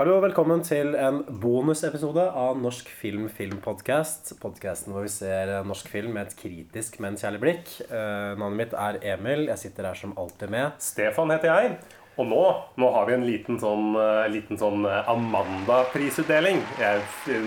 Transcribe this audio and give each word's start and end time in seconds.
Hallo 0.00 0.14
og 0.16 0.22
velkommen 0.24 0.62
til 0.64 0.94
en 0.96 1.18
bonusepisode 1.42 2.22
av 2.24 2.54
Norsk 2.56 2.86
film 2.88 3.26
Filmpodkast. 3.36 4.30
Podkasten 4.40 4.94
hvor 4.94 5.04
vi 5.04 5.10
ser 5.12 5.50
norsk 5.68 5.90
film 5.92 6.14
med 6.16 6.30
et 6.30 6.38
kritisk, 6.38 6.94
men 7.04 7.18
kjærlig 7.20 7.40
blikk. 7.42 7.72
Eh, 7.84 8.30
navnet 8.40 8.56
mitt 8.56 8.72
er 8.72 8.96
Emil. 9.10 9.42
Jeg 9.50 9.60
sitter 9.60 9.90
her 9.90 9.98
som 10.00 10.14
alltid 10.16 10.54
med. 10.54 10.78
Stefan 10.80 11.34
heter 11.34 11.52
jeg. 11.52 11.74
Og 12.16 12.30
nå, 12.30 12.46
nå 12.80 12.88
har 12.94 13.10
vi 13.10 13.16
en 13.18 13.26
liten 13.28 13.60
sånn, 13.60 13.90
liten 14.32 14.56
sånn 14.62 14.88
uh, 14.88 15.12
Amanda-prisutdeling. 15.12 16.64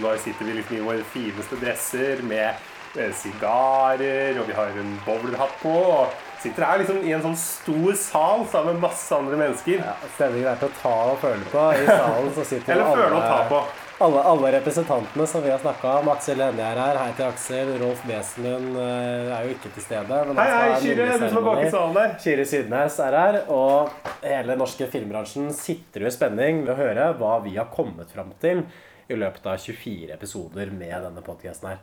Nå 0.04 0.14
sitter 0.22 0.46
vi 0.52 0.60
liksom 0.60 0.78
i 0.78 0.86
våre 0.92 1.08
fineste 1.10 1.58
dresser 1.58 2.22
med 2.30 2.54
uh, 3.00 3.10
sigarer, 3.18 4.38
og 4.38 4.46
vi 4.52 4.60
har 4.60 4.78
en 4.84 4.94
bowlerhatt 5.08 5.58
på. 5.66 5.74
Og 5.74 6.23
sitter 6.44 6.66
her 6.68 6.82
liksom 6.84 7.00
i 7.08 7.14
en 7.16 7.24
sånn 7.24 7.38
stor 7.40 7.96
sal 8.00 8.44
sammen 8.52 8.76
med 8.78 8.84
masse 8.90 9.16
andre 9.16 9.40
mennesker. 9.40 9.80
Ja, 9.82 9.96
Stemningen 10.18 10.52
er 10.52 10.60
til 10.62 10.70
å 10.70 10.76
ta 10.82 10.94
og 11.14 11.18
føle 11.24 11.48
på. 11.52 11.64
I 11.80 11.88
salen 11.88 12.30
så 12.36 12.46
sitter 12.52 12.76
Eller 12.76 12.92
føle 13.00 13.18
og 13.18 13.26
ta 13.32 13.40
på. 13.50 13.62
alle, 14.04 14.22
alle 14.34 14.50
representantene 14.58 15.28
som 15.32 15.44
vi 15.46 15.52
har 15.54 15.62
snakka 15.64 15.94
om. 16.02 16.10
Aksel 16.12 16.42
Hennie 16.44 16.66
er 16.68 16.80
her. 16.82 17.00
Hei 17.00 17.14
til 17.16 17.28
Aksel. 17.30 17.72
Rolf 17.80 18.02
Wesenlund 18.10 18.80
eh, 18.84 19.32
er 19.38 19.48
jo 19.48 19.54
ikke 19.56 19.72
til 19.78 19.86
stede. 19.88 20.20
Men 20.30 20.42
Hei, 20.42 20.48
hei, 20.52 20.72
Kyrre, 20.84 21.06
du 21.22 21.28
som 21.30 21.40
er 21.40 21.48
bak 21.48 21.62
i 21.64 21.70
salen 21.72 21.96
der. 22.00 22.16
Kyrre 22.26 22.48
Sydnes 22.52 22.98
er 23.08 23.18
her, 23.22 23.40
og 23.54 24.10
hele 24.26 24.58
norske 24.60 24.90
filmbransjen 24.92 25.54
sitter 25.56 26.04
jo 26.04 26.12
i 26.12 26.16
spenning 26.18 26.66
ved 26.66 26.74
å 26.76 26.80
høre 26.82 27.08
hva 27.22 27.38
vi 27.46 27.56
har 27.60 27.72
kommet 27.72 28.12
fram 28.12 28.36
til 28.44 28.66
i 29.12 29.16
løpet 29.20 29.48
av 29.48 29.60
24 29.60 30.12
episoder 30.16 30.70
med 30.76 30.94
denne 31.08 31.24
podcasten 31.24 31.72
her. 31.74 31.82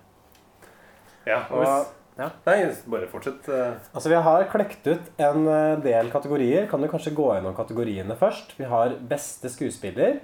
Ja, 1.29 1.43
og 1.53 1.61
hvis, 1.65 1.89
ja. 2.21 2.29
nei, 2.47 2.59
bare 2.93 3.09
fortsett. 3.11 3.49
uh, 3.49 3.79
Altså, 3.97 4.11
vi 4.13 4.19
har 4.27 4.45
klekt 4.53 4.87
ut 4.91 5.09
en 5.21 5.49
eh, 5.49 5.79
del 5.85 6.11
kategorier. 6.13 6.69
Kan 6.71 6.85
du 6.85 6.89
kanskje 6.93 7.15
gå 7.17 7.31
gjennom 7.35 7.57
kategoriene 7.57 8.17
først? 8.21 8.55
Vi 8.61 8.69
har 8.69 8.95
beste 9.11 9.51
skuespiller. 9.53 10.21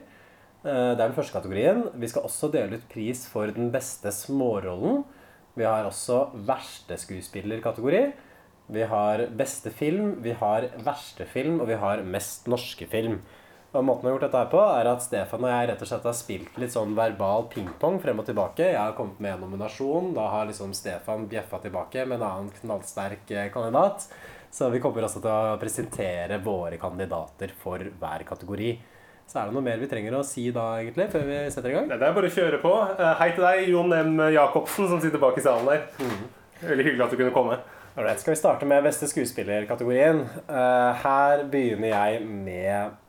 Eh, 0.62 0.92
Det 0.92 1.01
er 1.01 1.09
den 1.09 1.16
første 1.16 1.37
kategorien. 1.38 1.87
Vi 1.95 2.10
skal 2.12 2.28
også 2.28 2.51
dele 2.52 2.78
ut 2.78 2.88
pris 2.92 3.24
for 3.32 3.51
den 3.56 3.73
beste 3.74 4.12
smårollen. 4.12 5.04
Vi 5.57 5.65
har 5.65 5.88
også 5.88 6.26
verste 6.46 6.98
skuespillerkategori. 7.01 8.04
Vi 8.68 8.82
har 8.90 9.26
beste 9.38 9.70
film, 9.70 10.16
vi 10.24 10.32
har 10.35 10.66
verste 10.85 11.24
film, 11.30 11.60
og 11.63 11.68
vi 11.70 11.76
har 11.79 12.02
mest 12.02 12.48
norske 12.51 12.87
film. 12.90 13.20
Og 13.74 13.84
måten 13.84 14.06
vi 14.06 14.09
har 14.09 14.14
gjort 14.16 14.24
dette 14.28 14.40
her 14.40 14.50
på, 14.52 14.60
er 14.62 14.88
at 14.88 15.02
Stefan 15.04 15.45
og 15.45 15.50
jeg 15.50 15.68
rett 15.68 15.82
og 15.84 15.88
slett 15.90 16.06
har 16.09 16.14
spilt 16.16 16.54
litt 16.62 16.72
sånn 16.72 16.95
verbal 16.96 17.48
pingpong 17.52 17.98
frem 18.00 18.23
og 18.23 18.28
tilbake. 18.28 18.70
Jeg 18.70 18.78
har 18.78 18.95
kommet 18.96 19.18
med 19.20 19.34
en 19.34 19.42
nominasjon. 19.45 20.12
Da 20.16 20.28
har 20.32 20.48
liksom 20.48 20.73
Stefan 20.76 21.26
bjeffa 21.28 21.60
tilbake 21.64 22.06
med 22.08 22.20
en 22.20 22.26
annen 22.28 22.50
knallsterk 22.62 23.30
eh, 23.34 23.50
kandidat. 23.52 24.06
Så 24.54 24.70
vi 24.73 24.80
kommer 24.80 25.04
også 25.04 25.20
til 25.20 25.28
å 25.34 25.58
presentere 25.60 26.38
våre 26.40 26.78
kandidater 26.80 27.52
for 27.60 27.82
hver 28.00 28.24
kategori. 28.28 28.70
Så 29.26 29.40
er 29.42 29.48
det 29.50 29.56
noe 29.58 29.66
mer 29.66 29.80
vi 29.82 29.88
trenger 29.90 30.14
å 30.16 30.24
si 30.24 30.46
da, 30.54 30.68
egentlig, 30.80 31.08
før 31.12 31.24
vi 31.26 31.38
setter 31.52 31.73
i 31.73 31.76
gang? 31.76 31.88
Nei, 31.90 31.98
Det 32.01 32.06
er 32.08 32.14
bare 32.16 32.30
å 32.30 32.36
kjøre 32.38 32.60
på. 32.62 32.74
Eh, 32.95 33.14
Hei 33.20 33.32
til 33.36 33.45
deg, 33.45 33.64
Jon 33.74 33.92
M. 33.92 34.14
Jacobsen, 34.32 34.88
som 34.88 35.02
sitter 35.02 35.20
bak 35.20 35.36
i 35.36 35.45
salen 35.45 35.66
der. 35.68 35.88
Veldig 36.62 36.86
hyggelig 36.86 37.04
at 37.08 37.12
du 37.12 37.18
kunne 37.20 37.34
komme. 37.34 37.58
Alright, 37.96 38.20
skal 38.23 38.32
vi 38.32 38.38
starte 38.40 38.68
med 38.68 38.84
beste 38.86 39.08
skuespillerkategorien? 39.10 40.23
Eh, 40.46 41.02
her 41.02 41.45
begynner 41.52 41.92
jeg 41.92 42.24
med 42.28 43.02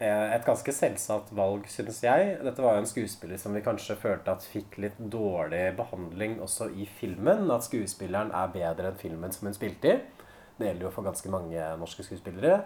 et 0.00 0.46
ganske 0.46 0.72
selvsagt 0.72 1.32
valg, 1.36 1.66
synes 1.68 1.98
jeg. 2.02 2.38
Dette 2.44 2.62
var 2.64 2.76
jo 2.76 2.84
en 2.84 2.88
skuespiller 2.88 3.36
som 3.40 3.52
vi 3.52 3.60
kanskje 3.64 3.98
følte 4.00 4.32
at 4.32 4.46
fikk 4.48 4.78
litt 4.80 4.98
dårlig 5.12 5.76
behandling 5.76 6.38
også 6.40 6.70
i 6.72 6.86
filmen. 7.00 7.50
At 7.52 7.66
skuespilleren 7.68 8.32
er 8.32 8.54
bedre 8.54 8.92
enn 8.92 9.00
filmen 9.00 9.34
som 9.34 9.50
hun 9.50 9.56
spilte 9.56 9.92
i. 9.92 9.98
Det 10.56 10.68
gjelder 10.70 10.88
jo 10.88 10.94
for 10.94 11.04
ganske 11.08 11.32
mange 11.32 11.66
norske 11.80 12.04
skuespillere. 12.06 12.62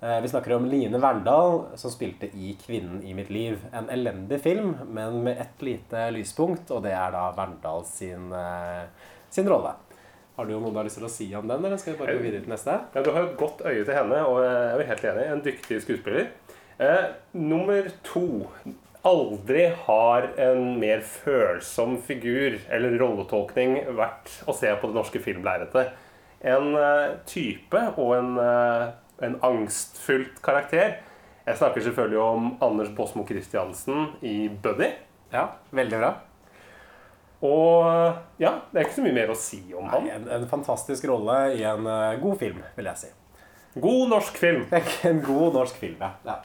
Eh, 0.00 0.20
Vi 0.22 0.28
snakker 0.28 0.56
om 0.56 0.66
Line 0.70 0.98
Verndal, 0.98 1.76
som 1.76 1.90
spilte 1.90 2.26
i 2.34 2.56
'Kvinnen 2.56 3.02
i 3.04 3.14
mitt 3.14 3.28
liv'. 3.28 3.58
En 3.72 3.90
elendig 3.90 4.40
film, 4.40 4.76
men 4.86 5.24
med 5.24 5.38
ett 5.40 5.62
lite 5.62 6.10
lyspunkt, 6.10 6.70
og 6.70 6.82
det 6.82 6.92
er 6.92 7.10
da 7.10 7.32
Verndal 7.32 7.84
sin, 7.84 8.32
eh, 8.32 8.86
sin 9.28 9.48
rolle. 9.48 9.74
Har 10.36 10.46
du 10.46 10.58
noe 10.58 10.70
du 10.70 10.76
har 10.76 10.84
lyst 10.84 10.96
til 10.96 11.04
å 11.04 11.10
si 11.10 11.34
om 11.34 11.46
den, 11.46 11.64
eller 11.64 11.76
skal 11.76 11.92
vi 11.92 11.98
bare 11.98 12.16
gå 12.16 12.22
videre 12.22 12.40
til 12.40 12.52
neste? 12.52 12.80
Ja, 12.94 13.02
Du 13.02 13.10
har 13.10 13.26
jo 13.26 13.36
godt 13.36 13.60
øye 13.60 13.84
til 13.84 13.94
henne, 13.94 14.26
og 14.26 14.40
jeg 14.42 14.80
er 14.80 14.86
helt 14.86 15.04
enig. 15.04 15.32
En 15.32 15.42
dyktig 15.42 15.82
skuespiller. 15.82 16.28
Eh, 16.80 17.10
nummer 17.32 17.90
to. 18.02 18.48
Aldri 19.02 19.66
har 19.84 20.28
en 20.40 20.78
mer 20.80 21.02
følsom 21.04 21.98
figur 22.04 22.56
eller 22.72 22.94
rolletolkning 23.00 23.74
vært 23.96 24.32
å 24.48 24.54
se 24.56 24.70
på 24.80 24.88
det 24.88 24.96
norske 24.96 25.20
filmlerretet. 25.20 25.90
En 26.40 26.72
eh, 26.80 27.18
type 27.28 27.82
og 28.00 28.14
en, 28.16 28.30
eh, 28.40 28.86
en 29.28 29.36
angstfullt 29.44 30.40
karakter. 30.44 30.96
Jeg 31.44 31.60
snakker 31.60 31.84
selvfølgelig 31.84 32.22
om 32.22 32.48
Anders 32.64 32.92
Båsmo 32.96 33.26
Christiansen 33.28 34.14
i 34.24 34.48
'Buddy'. 34.48 34.94
Ja, 35.34 35.50
veldig 35.76 36.00
bra. 36.00 36.14
Og 37.44 37.88
eh, 37.88 38.22
ja, 38.46 38.54
det 38.72 38.80
er 38.80 38.88
ikke 38.88 39.00
så 39.02 39.04
mye 39.04 39.18
mer 39.20 39.32
å 39.32 39.36
si 39.36 39.60
om 39.72 39.84
Nei, 39.84 39.98
ham. 39.98 40.08
en, 40.16 40.30
en 40.38 40.48
fantastisk 40.48 41.04
rolle 41.12 41.36
i 41.56 41.64
en 41.68 41.84
eh, 41.88 42.16
god 42.24 42.40
film, 42.40 42.64
vil 42.76 42.88
jeg 42.92 43.02
si. 43.04 43.12
God 43.80 44.08
norsk 44.16 44.40
film. 44.40 44.64
En 45.12 45.20
god 45.24 45.60
norsk 45.60 45.76
film, 45.80 46.00
ja. 46.00 46.14
ja. 46.24 46.40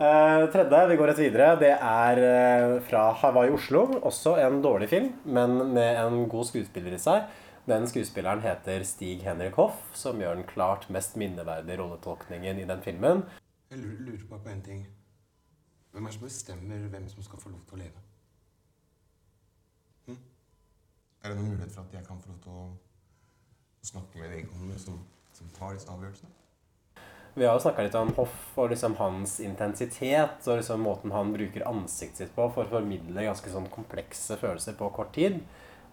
Eh, 0.00 0.50
tredje, 0.52 0.86
vi 0.88 0.96
går 0.96 1.10
rett 1.10 1.18
videre. 1.20 1.46
Det 1.60 1.74
er 1.76 2.18
uh, 2.24 2.78
fra 2.88 3.02
Hawaii 3.20 3.50
Oslo. 3.52 3.82
Også 4.08 4.32
en 4.40 4.62
dårlig 4.64 4.88
film, 4.88 5.10
men 5.28 5.58
med 5.74 5.98
en 6.00 6.22
god 6.32 6.46
skuespiller 6.48 6.96
i 6.96 7.00
seg. 7.02 7.26
Den 7.68 7.84
skuespilleren 7.84 8.40
heter 8.40 8.80
Stig 8.88 9.20
Henrik 9.26 9.58
Hoff, 9.60 9.82
som 9.92 10.22
gjør 10.22 10.38
den 10.38 10.48
klart 10.48 10.88
mest 10.88 11.20
minneverdige 11.20 11.76
rolletolkningen 11.82 12.62
i 12.62 12.64
den 12.70 12.80
filmen. 12.80 13.26
Jeg 13.68 13.82
lurer, 13.82 14.24
bare 14.30 14.40
på 14.46 14.54
en 14.54 14.64
ting. 14.70 14.80
Hvem 15.92 16.08
er 16.08 16.14
det 16.14 16.16
som 16.16 16.28
bestemmer 16.30 16.88
hvem 16.96 17.12
som 17.12 17.28
skal 17.28 17.44
få 17.44 17.52
lov 17.52 17.60
til 17.68 17.76
å 17.76 17.84
leve? 17.84 18.04
Hm? 20.08 20.20
Er 21.20 21.28
det 21.28 21.36
noen 21.42 21.52
mulighet 21.52 21.76
for 21.76 21.84
at 21.84 22.00
jeg 22.00 22.08
kan 22.08 22.24
få 22.24 22.32
lov 22.32 22.40
til 22.46 22.56
å 22.56 22.68
snakke 23.92 24.24
med 24.24 24.32
vedkommende 24.32 24.80
som, 24.80 24.96
som 25.36 25.52
tar 25.60 25.76
disse 25.76 25.92
avgjørelsene? 25.92 26.38
Vi 27.34 27.46
har 27.46 27.54
jo 27.54 27.62
snakka 27.62 27.84
litt 27.86 27.94
om 27.94 28.10
Hoff 28.16 28.58
og 28.58 28.72
liksom 28.72 28.96
hans 28.98 29.36
intensitet 29.44 30.46
og 30.50 30.58
liksom 30.58 30.82
måten 30.82 31.12
han 31.14 31.30
bruker 31.32 31.66
ansiktet 31.68 32.24
sitt 32.24 32.32
på 32.34 32.48
for 32.50 32.66
å 32.66 32.72
formidle 32.72 33.26
ganske 33.28 33.52
sånn 33.52 33.68
komplekse 33.70 34.38
følelser 34.40 34.74
på 34.78 34.90
kort 34.96 35.12
tid. 35.14 35.38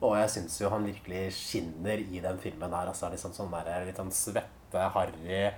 Og 0.02 0.16
jeg 0.18 0.32
syns 0.34 0.58
jo 0.62 0.72
han 0.74 0.86
virkelig 0.86 1.32
skinner 1.38 2.02
i 2.02 2.22
den 2.22 2.38
filmen 2.42 2.74
her. 2.74 2.90
Altså 2.90 3.10
liksom 3.14 3.34
sånn 3.38 3.54
der, 3.54 3.86
litt 3.86 4.02
sånn 4.02 4.14
svette, 4.14 4.90
harry 4.94 5.52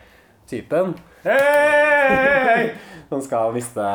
typen. 0.49 0.95
Hey! 1.23 2.73
Som 3.09 3.21
skal 3.25 3.53
miste, 3.55 3.85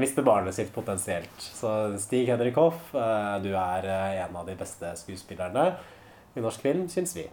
miste 0.00 0.24
barnet 0.26 0.56
sitt 0.56 0.72
potensielt. 0.74 1.36
Så 1.38 1.98
Stig 2.02 2.28
Henrik 2.30 2.58
Hoff, 2.60 2.94
eh, 2.94 3.36
du 3.44 3.50
er 3.54 3.88
eh, 3.88 4.20
en 4.24 4.36
av 4.40 4.48
de 4.48 4.56
beste 4.58 4.92
skuespillerne 5.00 5.72
i 6.34 6.44
norsk 6.44 6.62
film, 6.62 6.86
syns 6.90 7.16
vi. 7.18 7.26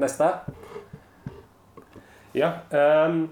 Neste. 0.00 0.32
Ja, 2.36 2.52
Um, 2.70 3.30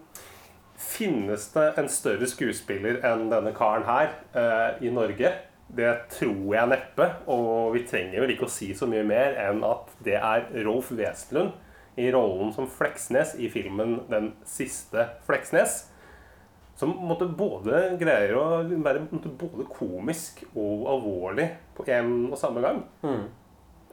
finnes 0.79 1.53
det 1.53 1.67
en 1.79 1.89
større 1.91 2.27
skuespiller 2.27 2.99
enn 3.07 3.29
denne 3.31 3.53
karen 3.55 3.87
her 3.87 4.15
uh, 4.35 4.83
i 4.83 4.91
Norge? 4.91 5.31
Det 5.69 5.91
tror 6.15 6.55
jeg 6.55 6.71
neppe, 6.71 7.07
og 7.29 7.75
vi 7.75 7.85
trenger 7.87 8.25
vel 8.25 8.33
ikke 8.33 8.47
å 8.49 8.53
si 8.53 8.71
så 8.75 8.89
mye 8.89 9.05
mer 9.07 9.37
enn 9.43 9.61
at 9.69 9.91
det 10.05 10.17
er 10.17 10.49
Rolf 10.65 10.91
Wesenlund 10.97 11.53
i 11.99 12.09
rollen 12.15 12.53
som 12.55 12.69
Fleksnes 12.71 13.35
i 13.37 13.51
filmen 13.53 14.01
'Den 14.09 14.33
siste 14.47 15.09
Fleksnes'. 15.27 15.85
Som 16.79 16.95
måtte 17.03 17.27
både 17.27 17.99
greier 17.99 18.37
å 18.39 18.63
være 18.63 19.03
både 19.11 19.67
komisk 19.67 20.45
og 20.55 20.87
alvorlig 20.93 21.49
på 21.75 21.85
en 21.91 22.31
og 22.31 22.39
samme 22.39 22.63
gang. 22.63 22.85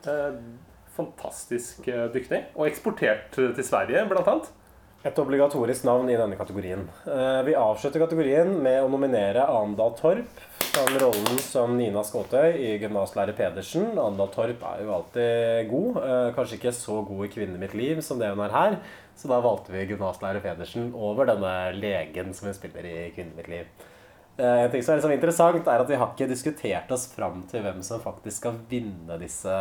Eh, 0.06 0.38
fantastisk 0.94 1.88
eh, 1.88 2.06
dyktig. 2.14 2.44
Og 2.56 2.68
eksportert 2.68 3.34
til 3.34 3.64
Sverige, 3.66 4.06
blant 4.10 4.28
annet. 4.28 4.52
Et 5.06 5.20
obligatorisk 5.22 5.86
navn 5.86 6.08
i 6.10 6.18
denne 6.18 6.38
kategorien. 6.40 6.88
Eh, 7.06 7.42
Vi 7.46 7.54
avslutter 7.54 8.02
kategorien 8.02 8.50
med 8.64 8.82
å 8.82 8.90
nominere 8.90 9.44
Andal 9.54 9.94
Torp 10.00 10.40
som 10.66 10.90
rollen 10.98 11.38
som 11.46 11.76
Nina 11.78 12.02
Skåtøy 12.04 12.56
i 12.58 12.72
'Gymnaslærer 12.80 13.38
Pedersen'. 13.38 14.00
Andal 14.02 14.32
Torp 14.34 14.64
er 14.66 14.82
jo 14.82 14.96
alltid 14.98 15.70
god. 15.70 15.98
eh, 16.02 16.34
Kanskje 16.34 16.58
ikke 16.58 16.74
så 16.74 17.06
god 17.06 17.26
i 17.26 17.30
'Kvinne 17.30 17.60
mitt 17.60 17.74
liv' 17.76 18.02
som 18.02 18.18
det 18.18 18.30
hun 18.34 18.40
er 18.46 18.50
her. 18.50 18.78
Så 19.16 19.28
da 19.28 19.40
valgte 19.40 19.72
vi 19.72 19.86
gymnaslærer 19.86 20.42
Pedersen 20.42 20.92
over 20.96 21.26
denne 21.26 21.74
legen 21.80 22.34
som 22.34 22.48
hun 22.48 22.56
spiller 22.56 22.84
i 22.84 23.12
'Kvinne 23.12 23.36
mitt 23.36 23.48
liv'. 23.48 23.68
Eh, 24.40 24.64
En 24.66 24.72
ting 24.72 24.82
som 24.82 24.96
er 24.96 25.02
sånn 25.02 25.14
interessant, 25.14 25.68
er 25.68 25.80
at 25.82 25.88
vi 25.88 25.96
har 25.96 26.08
ikke 26.08 26.28
diskutert 26.28 26.92
oss 26.92 27.08
fram 27.14 27.44
til 27.48 27.62
hvem 27.62 27.82
som 27.84 28.02
faktisk 28.02 28.38
skal 28.38 28.58
vinne 28.68 29.20
disse 29.20 29.54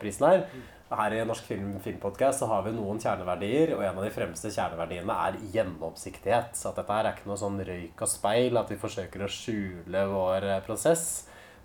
prisene 0.00 0.28
her. 0.30 0.46
Her 0.94 1.14
i 1.16 1.24
Norsk 1.26 1.46
Film 1.48 1.74
Filmpodcast 1.82 2.42
så 2.42 2.48
har 2.50 2.64
vi 2.66 2.72
noen 2.76 3.00
kjerneverdier, 3.02 3.74
og 3.76 3.84
en 3.84 3.98
av 3.98 4.06
de 4.06 4.12
fremste 4.14 4.52
kjerneverdiene 4.54 5.18
er 5.26 5.38
gjennomsiktighet. 5.54 6.54
Så 6.58 6.70
at 6.70 6.80
dette 6.80 6.96
her 6.96 7.08
er 7.08 7.16
ikke 7.16 7.30
noe 7.30 7.40
sånn 7.40 7.60
røyk 7.66 8.04
og 8.04 8.10
speil, 8.10 8.58
at 8.60 8.72
vi 8.72 8.80
forsøker 8.80 9.24
å 9.24 9.30
skjule 9.30 10.04
vår 10.12 10.48
eh, 10.50 10.60
prosess 10.66 11.06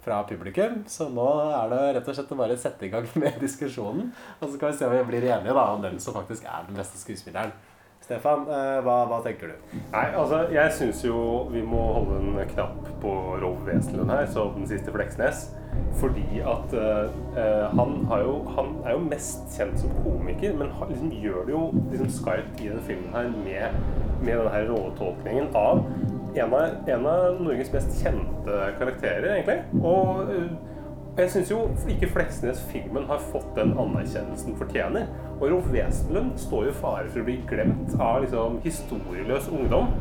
fra 0.04 0.22
publikum. 0.28 0.84
Så 0.90 1.10
nå 1.14 1.28
er 1.46 1.74
det 1.74 1.82
rett 1.98 2.12
og 2.12 2.18
slett 2.18 2.32
å 2.34 2.40
bare 2.40 2.60
sette 2.60 2.88
i 2.88 2.94
gang 2.94 3.10
med 3.22 3.40
diskusjonen. 3.44 4.14
Og 4.40 4.48
så 4.48 4.60
kan 4.62 4.72
vi 4.72 4.80
se 4.80 4.88
om 4.88 4.96
vi 4.96 5.08
blir 5.12 5.28
enige 5.32 5.58
da, 5.58 5.66
om 5.74 5.84
hvem 5.84 6.00
som 6.02 6.18
faktisk 6.18 6.48
er 6.50 6.70
den 6.70 6.80
beste 6.80 7.02
skuespilleren. 7.02 7.54
Stefan, 8.10 8.48
eh, 8.50 8.80
hva, 8.82 9.04
hva 9.10 9.20
tenker 9.22 9.52
du? 9.52 9.74
Nei, 9.92 10.06
altså, 10.18 10.46
jeg 10.56 10.74
syns 10.74 11.04
jo 11.06 11.20
vi 11.54 11.62
må 11.62 11.82
holde 12.00 12.22
en 12.24 12.54
knapp 12.56 12.88
på 13.04 13.12
Rolf 13.44 13.62
Wesenlund 13.68 14.10
her, 14.10 14.26
så 14.32 14.48
den 14.56 14.66
siste 14.70 14.94
Fleksnes. 14.96 15.50
Fordi 16.00 16.40
at 16.48 16.74
uh, 16.80 17.10
han, 17.76 17.96
jo, 18.24 18.36
han 18.56 18.70
er 18.86 18.96
jo 18.96 19.02
mest 19.10 19.50
kjent 19.58 19.82
som 19.82 19.92
komiker, 20.04 20.56
men 20.60 20.72
han 20.80 20.94
liksom 20.94 21.12
gjør 21.12 21.42
det 21.48 21.56
jo 21.56 21.66
liksom 21.92 22.14
skarpt 22.20 22.62
i 22.64 22.70
denne 22.70 22.86
filmen 22.88 23.12
her 23.16 23.28
med, 23.34 23.82
med 24.22 24.34
denne 24.34 24.54
her 24.54 24.70
rolletolkningen 24.72 25.52
av 25.60 25.84
en 26.40 26.54
av, 26.54 26.66
en 26.88 27.06
av 27.10 27.40
Norges 27.42 27.72
mest 27.74 27.96
kjente 28.04 28.58
karakterer, 28.80 29.32
egentlig. 29.34 29.60
Og 29.82 30.30
uh, 30.30 30.52
jeg 31.20 31.32
syns 31.34 31.50
jo 31.52 31.64
ikke 31.92 32.08
Fleksnes-filmen 32.14 33.10
har 33.10 33.20
fått 33.34 33.50
den 33.58 33.74
anerkjennelsen 33.82 34.56
fortjener. 34.56 35.10
Og 35.40 35.50
Rolf 35.52 35.68
Wesenlund 35.74 36.38
står 36.40 36.70
jo 36.70 36.72
i 36.72 36.78
fare 36.78 37.10
for 37.10 37.20
å 37.20 37.26
bli 37.28 37.40
glemt 37.50 37.92
av 38.00 38.22
liksom, 38.24 38.60
historieløs 38.64 39.50
ungdom. 39.52 39.92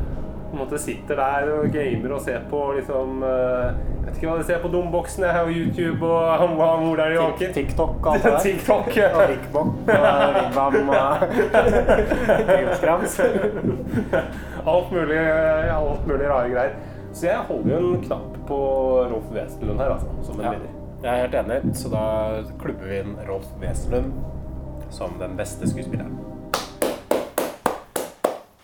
På 0.49 0.57
en 0.57 0.63
måte 0.63 0.79
sitter 0.81 1.19
der 1.21 1.49
og 1.59 1.67
gamer 1.75 2.13
og 2.17 2.21
ser 2.25 2.41
på 2.49 2.61
liksom 2.79 3.23
eh, 3.23 3.67
Jeg 3.69 4.05
vet 4.07 4.17
ikke 4.17 4.29
hva 4.31 4.37
de 4.39 4.45
ser 4.49 4.63
på 4.63 4.71
domboksen 4.73 5.25
jeg 5.27 5.35
har 5.37 5.51
YouTube 5.53 6.07
og 6.09 6.31
han 6.43 6.55
var 6.57 6.79
mor 6.81 6.97
der 6.97 7.13
i. 7.19 7.51
TikTok 7.53 7.99
og 8.07 8.09
alt 8.15 8.25
det. 8.25 8.39
TikTok. 8.47 8.89
Og 8.89 9.21
Rickbock 9.29 9.73
og 9.93 10.39
Wigwam 10.39 10.89
og 10.89 11.27
Krimskrams. 12.49 13.19
Alt 14.69 14.91
mulig, 14.93 15.19
alt 15.73 16.07
mulig 16.07 16.27
rare 16.29 16.49
greier. 16.53 16.75
Så 17.13 17.27
jeg 17.31 17.39
holder 17.49 17.79
jo 17.81 17.93
en 17.95 18.03
knapp 18.05 18.35
på 18.49 18.59
Rolf 19.13 19.31
Wesenlund 19.33 19.81
her, 19.81 19.95
altså. 19.95 20.11
Som 20.27 20.41
en 20.41 20.45
Ja, 20.45 20.51
vinner. 20.57 20.75
jeg 21.03 21.13
er 21.13 21.23
helt 21.23 21.35
enig, 21.41 21.77
så 21.79 21.89
da 21.93 22.03
klubber 22.61 22.91
vi 22.91 22.99
inn 23.01 23.15
Rolf 23.29 23.47
Wesenlund 23.63 24.13
som 24.93 25.17
den 25.21 25.37
beste 25.39 25.69
skuespilleren. 25.71 26.19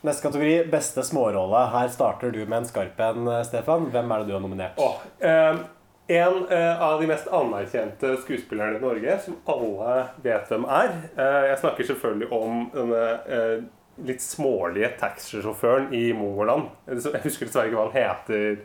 Neste 0.05 0.27
kategori, 0.27 0.67
beste 0.69 1.03
smårolle. 1.03 1.63
Her 1.73 1.89
starter 1.89 2.31
du 2.31 2.43
med 2.45 2.59
en 2.59 2.67
skarp 2.69 2.99
en, 3.01 3.29
Stefan. 3.49 3.87
Hvem 3.89 4.11
er 4.13 4.21
det 4.21 4.29
du 4.29 4.35
har 4.37 4.43
nominert? 4.45 4.77
Oh, 4.77 4.99
eh, 5.25 5.63
en 6.13 6.43
eh, 6.53 6.83
av 6.83 7.01
de 7.01 7.09
mest 7.09 7.31
anerkjente 7.33 8.11
skuespillerne 8.21 8.77
i 8.77 8.83
Norge, 8.83 9.15
som 9.25 9.39
alle 9.49 9.95
vet 10.27 10.53
hvem 10.53 10.67
er. 10.69 10.93
Eh, 11.17 11.39
jeg 11.49 11.63
snakker 11.63 11.89
selvfølgelig 11.89 12.29
om 12.37 12.67
denne 12.75 13.01
eh, 13.25 13.65
litt 14.05 14.21
smålige 14.21 14.93
taxisjåføren 15.01 15.89
i 15.97 16.11
Mongoland. 16.13 16.69
Jeg 16.85 17.25
husker 17.25 17.49
dessverre 17.49 17.73
ikke 17.73 17.81
hva 17.81 17.89
han 17.89 17.97
heter. 17.97 18.61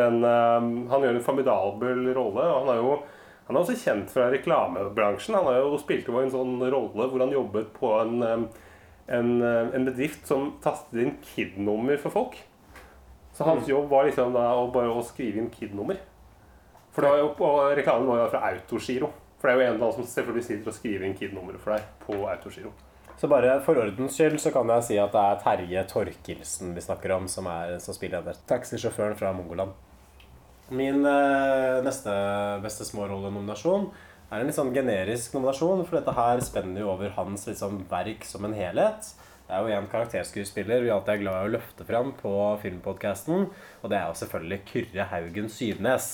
Men 0.00 0.24
eh, 0.24 0.70
han 0.94 1.04
gjør 1.04 1.20
en 1.20 1.26
formidabel 1.28 2.04
rolle. 2.16 2.48
og 2.48 2.62
Han 2.62 2.72
er 2.78 2.80
jo 2.80 2.96
han 3.50 3.58
er 3.58 3.64
også 3.64 3.74
kjent 3.76 4.12
fra 4.14 4.30
reklamebransjen. 4.30 5.34
Han 5.34 5.48
har 5.50 5.56
jo 5.58 5.78
spilt 5.82 6.08
over 6.08 6.22
en 6.22 6.32
sånn 6.32 6.60
rolle 6.70 7.06
hvor 7.10 7.20
han 7.20 7.32
jobbet 7.34 7.72
på 7.74 7.88
en, 7.98 8.20
eh, 8.22 8.66
en, 9.10 9.42
eh, 9.42 9.74
en 9.74 9.88
bedrift 9.88 10.26
som 10.26 10.52
tastet 10.62 11.02
inn 11.02 11.16
KID-nummer 11.24 11.98
for 12.02 12.14
folk. 12.14 12.38
Så 13.34 13.46
hans 13.46 13.68
jobb 13.68 13.88
var 13.90 14.06
liksom 14.06 14.34
da 14.34 14.50
å 14.54 14.68
bare 14.72 14.92
å 14.92 15.02
skrive 15.06 15.40
inn 15.42 15.50
KID-nummer. 15.50 15.98
For 16.94 17.06
jo, 17.06 17.32
og 17.46 17.76
reklamen 17.78 18.08
var 18.10 18.24
jo 18.24 18.30
fra 18.32 18.44
Autogiro. 18.50 19.10
For 19.40 19.48
det 19.48 19.54
er 19.54 19.58
jo 19.58 19.66
en 19.66 19.74
eller 19.74 19.86
annen 19.86 19.98
som 19.98 20.08
selvfølgelig 20.08 20.46
sitter 20.46 20.70
og 20.72 20.76
skriver 20.76 21.06
inn 21.06 21.16
KID-nummeret 21.16 21.62
for 21.62 21.76
deg 21.76 21.86
på 22.04 22.18
Autogiro. 22.28 22.72
Så 23.20 23.28
bare 23.28 23.58
for 23.64 23.76
ordens 23.76 24.16
skyld 24.16 24.38
så 24.40 24.52
kan 24.52 24.68
jeg 24.76 24.84
si 24.86 24.98
at 25.00 25.12
det 25.12 25.20
er 25.20 25.40
Terje 25.42 25.84
Torkelsen 25.90 26.74
vi 26.76 26.84
snakker 26.84 27.12
om, 27.18 27.26
som, 27.28 27.48
er, 27.52 27.74
som 27.82 27.96
spiller 27.96 28.24
denne 28.24 28.48
taxisjåføren 28.48 29.16
fra 29.18 29.32
Mongoland. 29.36 29.74
Min 30.70 31.04
eh, 31.04 31.80
neste 31.84 32.12
beste 32.62 32.86
smårollenominasjon 32.88 33.90
er 34.30 34.42
en 34.42 34.50
litt 34.50 34.58
sånn 34.58 34.74
generisk 34.74 35.34
nominasjon, 35.34 35.82
for 35.88 35.98
dette 35.98 36.14
her 36.14 36.42
spenner 36.46 36.84
jo 36.84 36.92
over 36.92 37.12
hans 37.16 37.48
liksom, 37.50 37.82
verk 37.90 38.26
som 38.28 38.46
en 38.46 38.54
helhet. 38.54 39.12
Det 39.50 39.56
er 39.56 39.66
jo 39.66 39.78
en 39.80 39.90
karakterskuespiller 39.90 40.84
vi 40.84 40.92
alltid 40.94 41.16
er 41.16 41.22
glad 41.24 41.38
i 41.40 41.48
å 41.48 41.54
løfte 41.56 41.86
fram 41.88 42.12
på 42.14 42.34
filmpodkasten, 42.62 43.48
og 43.82 43.90
det 43.90 43.98
er 43.98 44.06
jo 44.06 44.20
selvfølgelig 44.20 44.60
Kyrre 44.68 45.08
Haugen 45.10 45.50
Sydnes. 45.50 46.12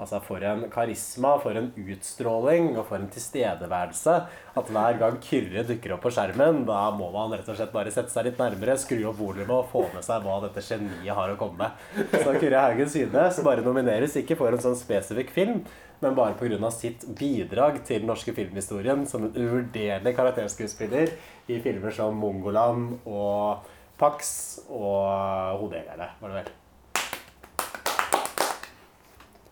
Altså 0.00 0.16
For 0.24 0.40
en 0.48 0.62
karisma, 0.72 1.34
for 1.42 1.58
en 1.60 1.66
utstråling 1.76 2.70
og 2.70 2.86
for 2.88 2.96
en 2.96 3.10
tilstedeværelse. 3.12 4.14
At 4.56 4.70
hver 4.72 4.96
gang 5.02 5.18
Kyrre 5.20 5.66
dukker 5.68 5.92
opp 5.92 6.06
på 6.06 6.12
skjermen, 6.16 6.62
da 6.64 6.86
må 6.96 7.10
man 7.12 7.34
rett 7.36 7.50
og 7.52 7.58
slett 7.58 7.74
bare 7.74 7.92
sette 7.92 8.08
seg 8.14 8.30
litt 8.30 8.40
nærmere, 8.40 8.78
skru 8.80 9.02
opp 9.10 9.20
volumet 9.20 9.52
og 9.58 9.68
få 9.74 9.84
med 9.92 10.06
seg 10.06 10.24
hva 10.24 10.38
dette 10.46 10.64
geniet 10.64 11.12
har 11.18 11.34
å 11.34 11.36
komme 11.40 11.68
med. 11.68 12.16
Så 12.16 12.32
Kyrre 12.32 12.64
Haugen 12.64 12.88
Sydnes 12.88 13.44
bare 13.44 13.66
nomineres 13.66 14.16
ikke 14.22 14.40
for 14.40 14.56
en 14.56 14.64
sånn 14.64 14.80
spesifikk 14.80 15.36
film, 15.36 15.60
men 16.00 16.14
bare 16.16 16.34
pga. 16.34 16.70
sitt 16.70 17.04
bidrag 17.18 17.82
til 17.84 18.00
den 18.00 18.08
norske 18.08 18.32
filmhistorien 18.32 19.06
som 19.06 19.24
en 19.24 19.36
uvurderlig 19.36 20.14
karakterskuespiller 20.16 21.12
i 21.48 21.60
filmer 21.60 21.90
som 21.90 22.16
Mongoland 22.16 22.98
og 23.04 23.66
Pax 24.00 24.60
og 24.68 25.60
Hodejegerne, 25.60 26.08
var 26.20 26.28
det 26.28 26.40
vel. 26.40 26.50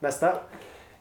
Neste. 0.01 0.33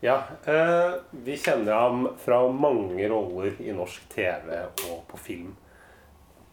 Ja, 0.02 0.24
eh, 0.46 1.00
vi 1.12 1.38
kjenner 1.38 1.74
ham 1.74 2.04
fra 2.22 2.44
mange 2.54 3.08
roller 3.10 3.56
i 3.62 3.72
norsk 3.74 4.10
TV 4.12 4.52
og 4.90 5.08
på 5.10 5.18
film. 5.18 5.56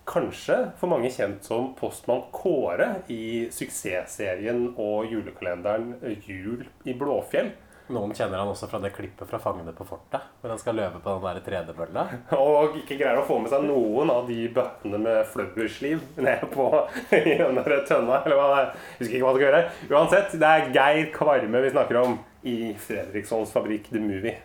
Kanskje 0.08 0.56
for 0.76 0.92
mange 0.92 1.10
kjent 1.12 1.44
som 1.44 1.70
postmann 1.76 2.26
Kåre 2.32 3.02
i 3.12 3.48
suksessserien 3.52 4.66
og 4.76 5.10
julekalenderen 5.12 5.94
Jul 6.24 6.66
i 6.84 6.94
Blåfjell. 6.96 7.52
Noen 7.92 8.14
kjenner 8.16 8.40
han 8.40 8.48
også 8.48 8.68
fra 8.70 8.78
det 8.80 8.94
klippet 8.94 9.28
fra 9.28 9.36
'Fangene 9.38 9.74
på 9.76 9.84
fortet', 9.84 10.28
hvor 10.40 10.52
han 10.54 10.60
skal 10.60 10.78
løpe 10.78 11.02
på 11.04 11.16
den 11.18 11.24
der 11.26 11.40
tredemølla. 11.44 12.04
Og 12.44 12.78
ikke 12.80 12.96
greier 12.96 13.20
å 13.20 13.26
få 13.28 13.36
med 13.42 13.52
seg 13.52 13.66
noen 13.66 14.12
av 14.14 14.24
de 14.30 14.46
bøttene 14.56 15.00
med 15.02 15.26
fløbbelsliv 15.34 16.00
ned 16.16 16.46
på 16.54 16.68
i 17.12 17.36
den 17.42 17.60
der 17.60 17.76
tønna. 17.88 18.22
Eller 18.24 18.40
hva 18.40 18.46
det 18.52 18.62
er. 18.62 18.70
Husker 19.02 19.18
ikke 19.18 19.26
hva 19.26 19.34
det 19.34 19.42
skal 19.42 19.48
gjøre. 19.50 19.64
Uansett, 19.92 20.38
det 20.40 20.52
er 20.54 20.70
Geir 20.78 21.10
Kvarme 21.12 21.64
vi 21.66 21.74
snakker 21.74 22.00
om 22.00 22.16
i 22.48 22.56
Fredrikssons 22.86 23.52
Fabrikk 23.52 23.92
The 23.92 24.00
Movie. 24.00 24.38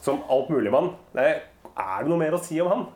Som 0.00 0.24
altmuligmann. 0.32 0.94
Er 1.20 1.42
det 1.76 2.08
noe 2.08 2.20
mer 2.20 2.36
å 2.36 2.40
si 2.40 2.56
om 2.64 2.72
han? 2.72 2.88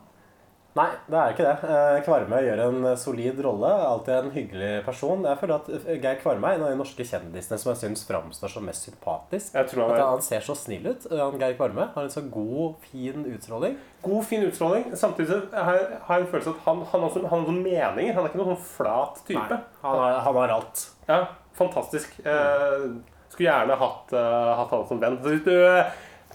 Nei, 0.75 0.89
det 1.07 1.15
er 1.15 1.31
ikke 1.31 1.43
det. 1.45 1.69
Eh, 1.71 1.97
Kvarme 2.03 2.39
gjør 2.43 2.61
en 2.65 2.87
eh, 2.89 2.97
solid 2.99 3.37
rolle. 3.45 3.69
Alltid 3.87 4.13
en 4.17 4.33
hyggelig 4.33 4.71
person. 4.83 5.23
Jeg 5.23 5.39
føler 5.39 5.55
at 5.55 5.69
eh, 5.71 6.01
Geir 6.03 6.19
Kvarme 6.19 6.49
er 6.49 6.57
en 6.57 6.65
av 6.67 6.73
de 6.73 6.79
norske 6.81 7.05
kjendisene 7.07 7.59
som 7.61 7.71
jeg 7.71 7.79
syns 7.79 8.03
framstår 8.09 8.51
som 8.51 8.67
mest 8.67 8.89
sympatisk. 8.89 9.53
Jeg 9.55 9.69
tror 9.71 9.85
han 9.85 9.93
er... 9.93 10.03
At 10.03 10.11
han 10.17 10.25
ser 10.25 10.43
så 10.43 10.57
snill 10.59 10.89
ut. 10.91 11.07
Han 11.13 11.39
Geir 11.39 11.55
Kvarme 11.55 11.87
har 11.95 12.09
en 12.09 12.11
så 12.11 12.25
god, 12.27 12.75
fin 12.91 13.23
utstråling. 13.23 13.79
god, 14.03 14.21
fin 14.27 14.43
utstråling. 14.49 14.91
Samtidig 14.99 15.39
har 15.55 15.79
jeg 15.79 15.87
har 16.09 16.19
jeg 16.19 16.27
en 16.27 16.31
følelse 16.33 16.55
at 16.57 16.67
han, 16.67 16.83
han, 16.91 16.99
har 16.99 17.07
også, 17.07 17.23
han 17.23 17.31
har 17.31 17.47
noen 17.47 17.63
meninger. 17.63 18.13
Han 18.17 18.27
er 18.27 18.33
ikke 18.33 18.43
noen 18.43 18.53
sånn 18.57 18.69
flat 18.73 19.23
type. 19.31 19.47
Nei, 19.55 19.63
han, 19.87 19.99
har, 20.03 20.21
han 20.27 20.41
har 20.41 20.57
alt. 20.59 20.87
Ja, 21.07 21.21
fantastisk. 21.55 22.19
Eh, 22.27 22.89
skulle 23.35 23.49
gjerne 23.49 23.79
hatt, 23.79 24.11
uh, 24.15 24.51
hatt 24.59 24.75
han 24.75 24.85
som 24.87 24.99
venn. 25.01 25.17
Så 25.23 25.33
hvis 25.33 25.47
du, 25.47 25.55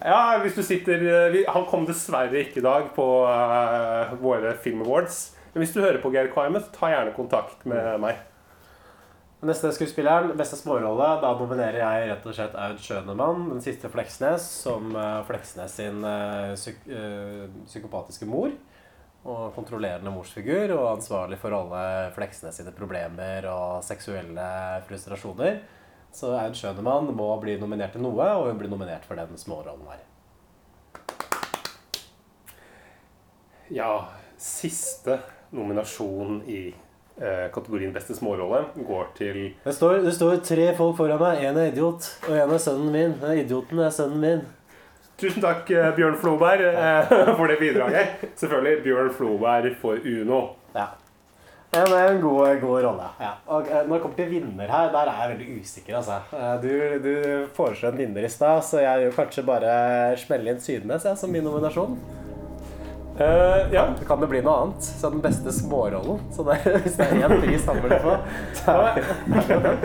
ja, 0.05 0.39
hvis 0.41 0.57
du 0.57 0.63
sitter 0.65 1.03
eh, 1.05 1.29
vi, 1.35 1.45
Han 1.49 1.67
kom 1.69 1.85
dessverre 1.89 2.43
ikke 2.45 2.61
i 2.61 2.65
dag 2.65 2.89
på 2.97 3.07
uh, 3.27 4.17
våre 4.23 4.55
Film 4.65 4.85
Awards. 4.87 5.31
Men 5.53 5.65
hvis 5.65 5.75
du 5.75 5.81
hører 5.83 6.01
på 6.03 6.13
Geir 6.15 6.31
Kvarme, 6.33 6.63
ta 6.75 6.93
gjerne 6.93 7.15
kontakt 7.17 7.65
med 7.69 7.97
meg. 8.03 8.21
Neste 9.45 9.73
skuespilleren, 9.73 10.35
beste 10.37 10.59
smårolle, 10.61 11.07
da 11.23 11.33
nominerer 11.39 11.81
jeg 11.81 12.09
rett 12.11 12.27
og 12.29 12.37
slett 12.37 12.57
Aud 12.61 12.83
Schønemann, 12.85 13.47
den 13.55 13.63
siste 13.65 13.89
Fleksnes, 13.91 14.45
som 14.67 14.93
uh, 14.95 15.23
Fleksnes 15.29 15.79
sin 15.81 16.05
uh, 16.05 16.53
psyk 16.55 16.85
psykopatiske 17.67 18.29
mor. 18.29 18.53
Og 19.21 19.51
kontrollerende 19.53 20.13
morsfigur, 20.15 20.77
og 20.79 20.95
ansvarlig 20.95 21.37
for 21.41 21.53
alle 21.57 21.83
Fleksnes 22.17 22.57
sine 22.61 22.73
problemer 22.77 23.49
og 23.53 23.83
seksuelle 23.85 24.47
frustrasjoner. 24.89 25.61
Så 26.13 26.33
Aud 26.35 26.57
Schønemann 26.59 27.11
må 27.15 27.29
bli 27.43 27.57
nominert 27.61 27.95
til 27.95 28.03
noe, 28.05 28.27
og 28.37 28.49
hun 28.51 28.59
blir 28.59 28.71
nominert 28.73 29.07
for 29.07 29.19
den 29.19 29.39
smårollen 29.39 29.87
her. 29.91 30.07
Ja, 33.71 33.91
siste 34.41 35.21
nominasjon 35.55 36.41
i 36.51 36.63
eh, 37.21 37.47
kategorien 37.55 37.93
beste 37.95 38.17
smårolle 38.19 38.65
går 38.87 39.13
til 39.19 39.43
Det 39.65 39.75
står, 39.75 40.01
det 40.03 40.15
står 40.17 40.41
tre 40.47 40.71
folk 40.79 40.97
foran 40.99 41.23
meg. 41.23 41.45
En 41.47 41.61
er 41.61 41.71
idiot, 41.71 42.09
og 42.27 42.35
en 42.35 42.57
er 42.57 42.65
sønnen 42.65 42.91
min. 42.95 43.15
Idioten 43.39 43.85
er 43.85 43.95
sønnen 43.95 44.25
min. 44.25 44.43
Tusen 45.21 45.45
takk, 45.45 45.71
eh, 45.71 45.93
Bjørn 45.95 46.19
Floberg, 46.19 46.65
eh, 46.67 47.15
for 47.39 47.47
det 47.47 47.61
bidraget. 47.61 48.27
Selvfølgelig 48.41 48.83
Bjørn 48.87 49.15
Floberg 49.15 49.77
for 49.83 50.03
Uno. 50.03 50.41
Ja. 50.75 50.91
Ja, 51.71 51.85
det 51.87 51.99
er 52.01 52.09
en 52.17 52.21
god, 52.21 52.57
god 52.61 52.81
rolle. 52.83 53.05
Ja. 53.23 53.29
Og 53.47 53.69
når 53.71 53.93
det 53.93 54.01
kommer 54.03 54.17
til 54.19 54.31
vinner 54.33 54.73
her, 54.73 54.89
der 54.91 55.11
er 55.11 55.21
jeg 55.21 55.37
veldig 55.37 55.61
usikker, 55.61 55.97
altså. 56.01 56.17
Eh, 56.35 56.57
Du, 56.65 56.73
du 57.05 57.13
foreslo 57.55 57.93
en 57.93 58.01
vinner 58.01 58.27
i 58.27 58.31
stad, 58.33 58.65
så 58.67 58.83
jeg 58.83 59.05
vil 59.05 59.15
kanskje 59.15 59.45
bare 59.47 60.17
smelle 60.19 60.51
inn 60.51 60.59
Sydnes 60.61 61.07
ja, 61.07 61.15
som 61.15 61.31
min 61.31 61.47
nominasjon. 61.47 61.95
Uh, 63.21 63.69
ja, 63.75 63.85
Det 63.99 64.07
kan 64.09 64.23
jo 64.23 64.27
bli 64.31 64.41
noe 64.43 64.57
annet. 64.65 64.83
Så 64.83 65.11
den 65.13 65.23
beste 65.23 65.53
smårollen. 65.53 66.19
Så 66.35 66.43
det, 66.49 66.59
hvis 66.87 66.97
det 66.99 67.07
er 67.07 67.23
én 67.29 67.37
pris 67.43 67.67
han 67.69 67.83
burde 67.85 68.01
få, 68.03 68.17
så 68.65 68.77
er 68.81 68.99
det 68.99 69.81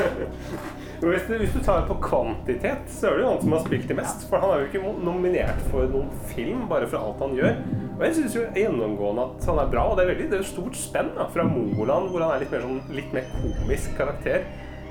Hvis 1.01 1.25
hvis 1.27 1.53
du 1.53 1.59
tar 1.63 1.87
på 1.89 1.97
kvantitet, 2.01 2.85
så 2.89 3.09
er 3.09 3.17
det 3.17 3.25
jo 3.25 3.31
han 3.33 3.41
som 3.41 3.55
har 3.55 3.65
spilt 3.65 3.89
det 3.91 3.97
mest. 3.97 4.27
For 4.29 4.41
han 4.41 4.53
er 4.53 4.61
jo 4.61 4.69
ikke 4.69 4.93
nominert 5.05 5.65
for 5.71 5.89
noen 5.91 6.11
film, 6.31 6.67
bare 6.71 6.87
for 6.87 7.01
alt 7.01 7.23
han 7.25 7.35
gjør. 7.37 7.57
Og 7.95 8.05
jeg 8.05 8.15
syns 8.17 8.37
gjennomgående 8.55 9.25
at 9.29 9.49
han 9.49 9.59
er 9.61 9.71
bra, 9.71 9.83
og 9.89 9.97
det 9.97 10.05
er 10.05 10.11
veldig 10.13 10.29
det 10.31 10.39
er 10.41 10.47
stort 10.47 10.79
spenn 10.79 11.11
da, 11.15 11.27
fra 11.31 11.45
Moland, 11.47 12.09
hvor 12.11 12.25
han 12.25 12.35
er 12.35 12.43
litt 12.43 12.55
mer, 12.55 12.65
sånn, 12.65 12.81
litt 12.95 13.13
mer 13.15 13.27
komisk 13.35 13.93
karakter, 13.99 14.47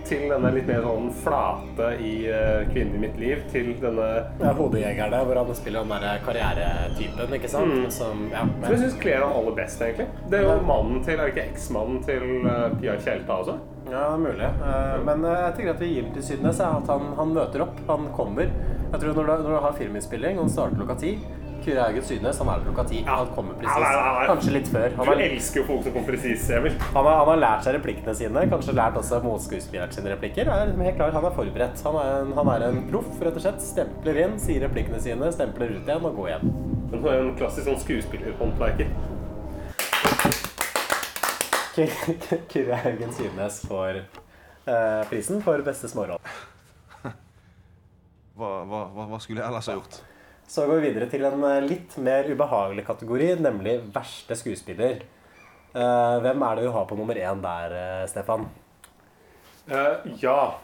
til 0.08 0.24
denne 0.30 0.52
litt 0.54 0.66
mer 0.68 0.84
sånn 0.84 1.10
flate 1.24 1.90
i 2.00 2.14
uh, 2.28 2.64
'Kvinnen 2.68 2.98
i 2.98 3.02
mitt 3.06 3.20
liv', 3.20 3.44
til 3.52 3.74
denne 3.82 4.08
Ja, 4.40 4.54
Hodejegerne, 4.58 5.22
hvor 5.26 5.40
han 5.42 5.54
spiller 5.56 5.84
den 5.84 6.04
der 6.06 6.24
karrieretypen, 6.26 7.36
ikke 7.38 7.50
sant? 7.50 7.92
Som, 7.92 8.26
ja, 8.32 8.46
Som 8.46 8.74
jeg 8.74 8.82
syns 8.84 8.98
kler 9.00 9.22
han 9.24 9.36
aller 9.36 9.56
best, 9.56 9.82
egentlig. 9.82 10.08
Det 10.30 10.40
er 10.40 10.48
jo 10.48 10.58
mannen 10.66 11.04
til, 11.04 11.18
er 11.18 11.28
det 11.28 11.36
ikke 11.36 11.48
eksmannen 11.54 12.02
til 12.04 12.26
uh, 12.48 12.68
Pia 12.80 12.98
Tjelta 13.00 13.40
også? 13.44 13.58
Ja, 13.90 14.16
mulig. 14.16 14.44
Eh, 14.44 15.04
Men 15.04 15.24
eh, 15.24 15.40
jeg 15.40 15.54
tenker 15.56 15.74
at 15.74 15.82
vi 15.82 15.90
gir 15.92 16.06
den 16.06 16.14
til 16.16 16.24
Sydnes. 16.24 16.60
At 16.60 16.88
han, 16.88 17.12
han 17.18 17.34
møter 17.36 17.66
opp. 17.66 17.80
Han 17.88 18.08
kommer. 18.16 18.50
Jeg 18.92 19.00
tror 19.00 19.12
Når 19.14 19.24
du, 19.24 19.32
når 19.44 19.50
du 19.50 19.62
har 19.66 19.76
filminnspilling 19.78 20.38
og 20.38 20.46
den 20.46 20.54
starter 20.54 20.78
klokka 20.78 20.96
ti 21.00 21.16
Kyrre 21.64 21.84
Haugen 21.86 22.04
Sydnes 22.04 22.38
han 22.42 22.48
er 22.52 22.60
der 22.60 22.66
klokka 22.68 22.84
ti. 22.90 22.98
Han 23.08 23.30
kommer 23.34 23.54
Ja, 23.64 23.74
nei, 23.80 23.90
nei. 23.90 24.02
presis. 24.04 24.28
Kanskje 24.30 24.52
litt 24.54 24.68
før. 24.72 24.96
Han 24.98 25.10
Du 25.10 25.22
elsker 25.24 25.60
jo 25.60 25.64
folk 25.70 25.82
som 25.86 25.94
kommer 25.96 26.12
presis, 26.12 26.44
Emil. 26.58 26.76
han, 26.84 27.04
har, 27.08 27.16
han 27.22 27.30
har 27.32 27.40
lært 27.44 27.64
seg 27.66 27.76
replikkene 27.78 28.14
sine. 28.18 28.44
Kanskje 28.52 28.74
lært 28.76 28.98
også 29.00 29.20
motskuespilleren 29.24 29.92
sine 29.96 30.12
replikker. 30.14 30.50
Er 30.52 30.66
liksom 30.70 30.84
helt 30.88 30.98
klar, 31.00 31.14
Han 31.16 31.24
er 31.30 31.36
forberedt. 31.38 31.82
Han 31.88 31.98
er, 32.02 32.12
en, 32.22 32.32
han 32.38 32.52
er 32.54 32.66
en 32.68 32.82
proff, 32.92 33.10
rett 33.24 33.40
og 33.40 33.46
slett. 33.46 33.64
Stempler 33.64 34.22
inn, 34.26 34.38
sier 34.42 34.64
replikkene 34.68 35.00
sine, 35.00 35.32
stempler 35.34 35.72
ut 35.78 35.82
igjen 35.88 36.04
og 36.10 36.16
går 36.20 36.32
hjem. 36.34 36.54
Han 36.94 37.08
er 37.10 37.20
en 37.24 37.34
klassisk 37.40 37.66
sånn 37.70 37.80
skuespillerhåndverker. 37.82 38.92
Kyrre 41.74 42.76
Haugen 42.84 43.12
Sydnes 43.16 43.60
får 43.66 43.96
eh, 44.04 45.00
prisen 45.10 45.40
for 45.42 45.58
beste 45.66 45.88
smårolle. 45.90 46.20
Hva, 48.34 48.48
hva, 48.66 48.80
hva, 48.90 49.04
hva 49.12 49.18
skulle 49.22 49.42
jeg 49.42 49.46
ellers 49.50 49.68
ha 49.70 49.76
gjort? 49.76 50.00
Så 50.46 50.66
går 50.66 50.80
vi 50.80 50.90
videre 50.90 51.08
til 51.10 51.24
en 51.24 51.44
eh, 51.48 51.64
litt 51.64 51.96
mer 52.04 52.28
ubehagelig 52.28 52.84
kategori, 52.86 53.30
nemlig 53.40 53.78
verste 53.94 54.36
skuespiller. 54.38 55.00
Eh, 55.74 56.16
hvem 56.22 56.44
er 56.46 56.58
det 56.58 56.66
vi 56.66 56.74
har 56.76 56.84
på 56.86 56.98
nummer 56.98 57.18
én 57.18 57.40
der, 57.42 57.74
eh, 57.80 58.06
Stefan? 58.10 58.46
Eh, 59.66 60.12
ja. 60.20 60.54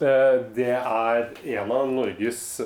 Eh, 0.00 0.36
det 0.54 0.68
er 0.76 1.30
en 1.56 1.72
av 1.72 1.88
Norges 1.90 2.60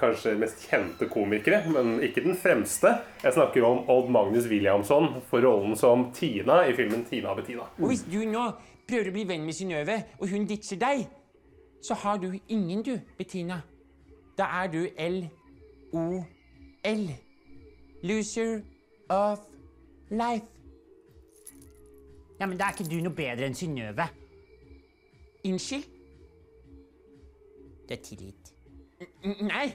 kanskje 0.00 0.36
mest 0.38 0.68
kjente 0.68 1.08
komikere, 1.10 1.64
men 1.72 1.98
ikke 2.04 2.24
den 2.24 2.36
fremste. 2.38 2.94
Jeg 3.24 3.34
snakker 3.34 3.66
om 3.66 3.82
Odd 3.90 4.10
Magnus 4.10 4.46
Williamson 4.48 5.22
for 5.30 5.42
rollen 5.44 5.76
som 5.76 6.10
Tina 6.12 6.62
i 6.68 6.76
filmen 6.76 7.04
'Tina 7.04 7.32
og 7.32 7.40
Bettina'. 7.40 7.66
Og 7.80 7.88
hvis 7.88 8.04
du 8.04 8.24
nå 8.24 8.52
prøver 8.88 9.10
å 9.10 9.12
bli 9.12 9.24
venn 9.24 9.44
med 9.44 9.54
Synnøve, 9.54 10.02
og 10.20 10.28
hun 10.28 10.46
ditcher 10.46 10.78
deg, 10.78 11.08
så 11.82 11.94
har 11.94 12.18
du 12.18 12.32
ingen, 12.48 12.82
du, 12.82 12.98
Bettina. 13.18 13.62
Da 14.38 14.44
er 14.62 14.68
du 14.68 14.86
L-O-L. 15.92 17.06
Loser 18.02 18.60
of 19.10 19.38
life. 20.10 20.46
Ja, 22.40 22.46
men 22.48 22.56
da 22.56 22.70
er 22.70 22.76
ikke 22.78 22.88
du 22.88 22.96
noe 23.04 23.12
bedre 23.16 23.44
enn 23.50 23.56
Synnøve. 23.58 24.06
Unnskyld? 25.44 25.84
Det 27.88 27.98
er 27.98 28.02
tilgitt. 28.06 28.52
N- 29.26 29.46
Nei, 29.50 29.66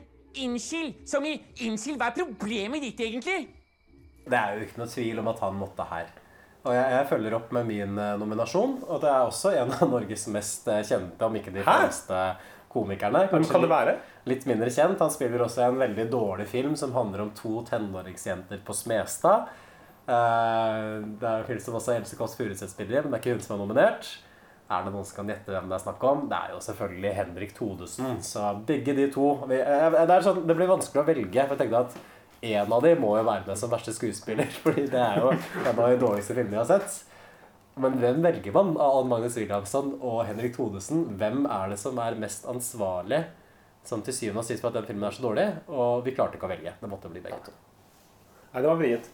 unnskyld! 0.46 0.96
Som 1.10 1.26
i 1.30 1.36
unnskyld, 1.68 2.00
hva 2.02 2.10
er 2.10 2.18
problemet 2.40 2.82
ditt, 2.86 3.02
egentlig? 3.06 3.44
Det 4.26 4.38
er 4.40 4.56
jo 4.58 4.66
ikke 4.66 4.82
noe 4.82 4.90
tvil 4.90 5.22
om 5.22 5.30
at 5.30 5.42
han 5.46 5.58
måtte 5.60 5.86
her. 5.92 6.10
Og 6.66 6.74
jeg, 6.74 6.86
jeg 6.96 7.08
følger 7.12 7.36
opp 7.38 7.52
med 7.54 7.68
min 7.70 8.00
eh, 8.02 8.16
nominasjon, 8.18 8.80
og 8.90 9.02
det 9.04 9.12
er 9.12 9.28
også 9.28 9.52
en 9.60 9.74
av 9.76 9.84
Norges 9.92 10.26
mest 10.34 10.66
eh, 10.74 10.82
kjente, 10.88 11.22
om 11.28 11.36
ikke 11.38 11.54
de 11.54 11.62
Hæ? 11.62 11.68
fremste 11.70 12.22
komikerne. 12.74 13.28
Hvem 13.30 13.46
kan 13.52 13.62
det 13.62 13.70
være? 13.70 13.94
Litt 14.26 14.48
mindre 14.50 14.72
kjent. 14.74 15.02
Han 15.02 15.14
spiller 15.14 15.44
også 15.46 15.68
en 15.68 15.78
veldig 15.78 16.08
dårlig 16.10 16.48
film 16.50 16.74
som 16.80 16.96
handler 16.96 17.28
om 17.28 17.34
to 17.38 17.60
tenåringsjenter 17.68 18.64
på 18.66 18.74
Smestad. 18.74 19.52
Uh, 20.06 21.02
det 21.18 21.30
er 21.30 21.46
film 21.48 21.62
som 21.62 21.78
også 21.78 21.96
Else 21.96 22.18
Kåss 22.18 22.36
Furuseth 22.38 22.74
spiller 22.74 23.00
i, 23.00 23.04
men 23.04 23.14
det 23.14 23.20
er 23.20 23.24
ikke 23.24 23.38
hun 23.38 23.46
som 23.46 23.56
er 23.56 23.62
nominert. 23.64 24.10
Er 24.66 24.82
det 24.82 24.96
noen 24.96 25.06
som 25.06 25.20
kan 25.20 25.30
gjette 25.30 25.54
hvem 25.54 25.70
det 25.70 25.78
er 25.78 25.84
snakk 25.84 26.04
om? 26.10 26.26
Det 26.30 26.38
er 26.40 26.54
jo 26.56 26.62
selvfølgelig 26.66 27.14
Henrik 27.20 27.54
Thodesen. 27.54 28.20
Så 28.26 28.50
begge 28.66 28.96
de 28.98 29.06
to 29.14 29.28
vi, 29.46 29.60
eh, 29.62 29.88
det, 29.94 30.10
er 30.10 30.26
sånn, 30.26 30.42
det 30.50 30.58
blir 30.58 30.72
vanskelig 30.72 31.04
å 31.04 31.06
velge. 31.06 31.46
For 31.46 31.54
jeg 31.54 31.62
tenkte 31.62 31.84
at 31.84 31.98
en 32.56 32.74
av 32.74 32.86
de 32.86 32.94
må 32.98 33.12
jo 33.20 33.28
være 33.28 33.46
med 33.46 33.62
som 33.62 33.70
verste 33.70 33.94
skuespiller. 33.94 34.50
Fordi 34.66 34.88
det 34.90 35.04
er 35.04 35.22
jo 35.22 35.36
en 35.36 35.70
av 35.76 35.84
de 35.86 36.02
dårligste 36.02 36.34
filmene 36.34 36.58
jeg 36.58 36.64
har 36.64 36.72
sett. 36.80 36.98
Men 37.82 37.98
hvem 38.02 38.26
velger 38.26 38.56
man 38.56 38.74
av 38.80 39.02
Ann 39.04 39.10
Magnus 39.12 39.38
Williamson 39.38 39.94
og 40.00 40.24
Henrik 40.26 40.56
Thodesen? 40.58 41.06
Hvem 41.20 41.46
er 41.46 41.74
det 41.74 41.78
som 41.82 42.02
er 42.02 42.18
mest 42.18 42.48
ansvarlig 42.50 43.22
som 43.88 44.04
til 44.06 44.16
syvende 44.18 44.42
og 44.44 44.48
sist 44.48 44.64
for 44.64 44.72
at 44.72 44.80
den 44.80 44.88
filmen 44.90 45.08
er 45.08 45.16
så 45.16 45.26
dårlig? 45.26 45.48
Og 45.70 46.06
vi 46.06 46.14
klarte 46.16 46.40
ikke 46.40 46.50
å 46.50 46.54
velge. 46.54 46.76
Det 46.82 46.90
måtte 46.92 47.12
bli 47.12 47.24
begge 47.24 47.40
to. 47.46 47.56
Nei, 48.52 48.62
det 48.62 48.70
var 48.70 48.80
vrient. 48.80 49.10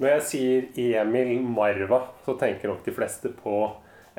Når 0.00 0.14
jeg 0.14 0.26
sier 0.30 1.00
Emil 1.02 1.42
Marva, 1.44 2.04
så 2.24 2.34
tenker 2.40 2.72
nok 2.72 2.84
de 2.86 2.94
fleste 2.96 3.32
på 3.36 3.56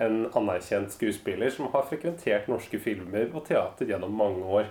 en 0.02 0.24
anerkjent 0.38 0.94
skuespiller 0.94 1.52
som 1.54 1.72
har 1.74 1.88
frekventert 1.90 2.48
norske 2.50 2.80
filmer 2.82 3.32
og 3.34 3.44
teater 3.48 3.90
gjennom 3.90 4.14
mange 4.16 4.46
år. 4.46 4.70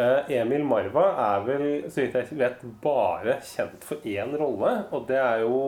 Eh, 0.00 0.30
Emil 0.38 0.64
Marva 0.64 1.04
er 1.20 1.42
vel, 1.44 1.64
så 1.92 2.00
vidt 2.00 2.14
jeg 2.16 2.38
vet, 2.40 2.62
bare 2.84 3.36
kjent 3.44 3.84
for 3.84 4.04
én 4.08 4.32
rolle, 4.40 4.70
og 4.92 5.04
det 5.10 5.18
er 5.20 5.42
jo 5.44 5.58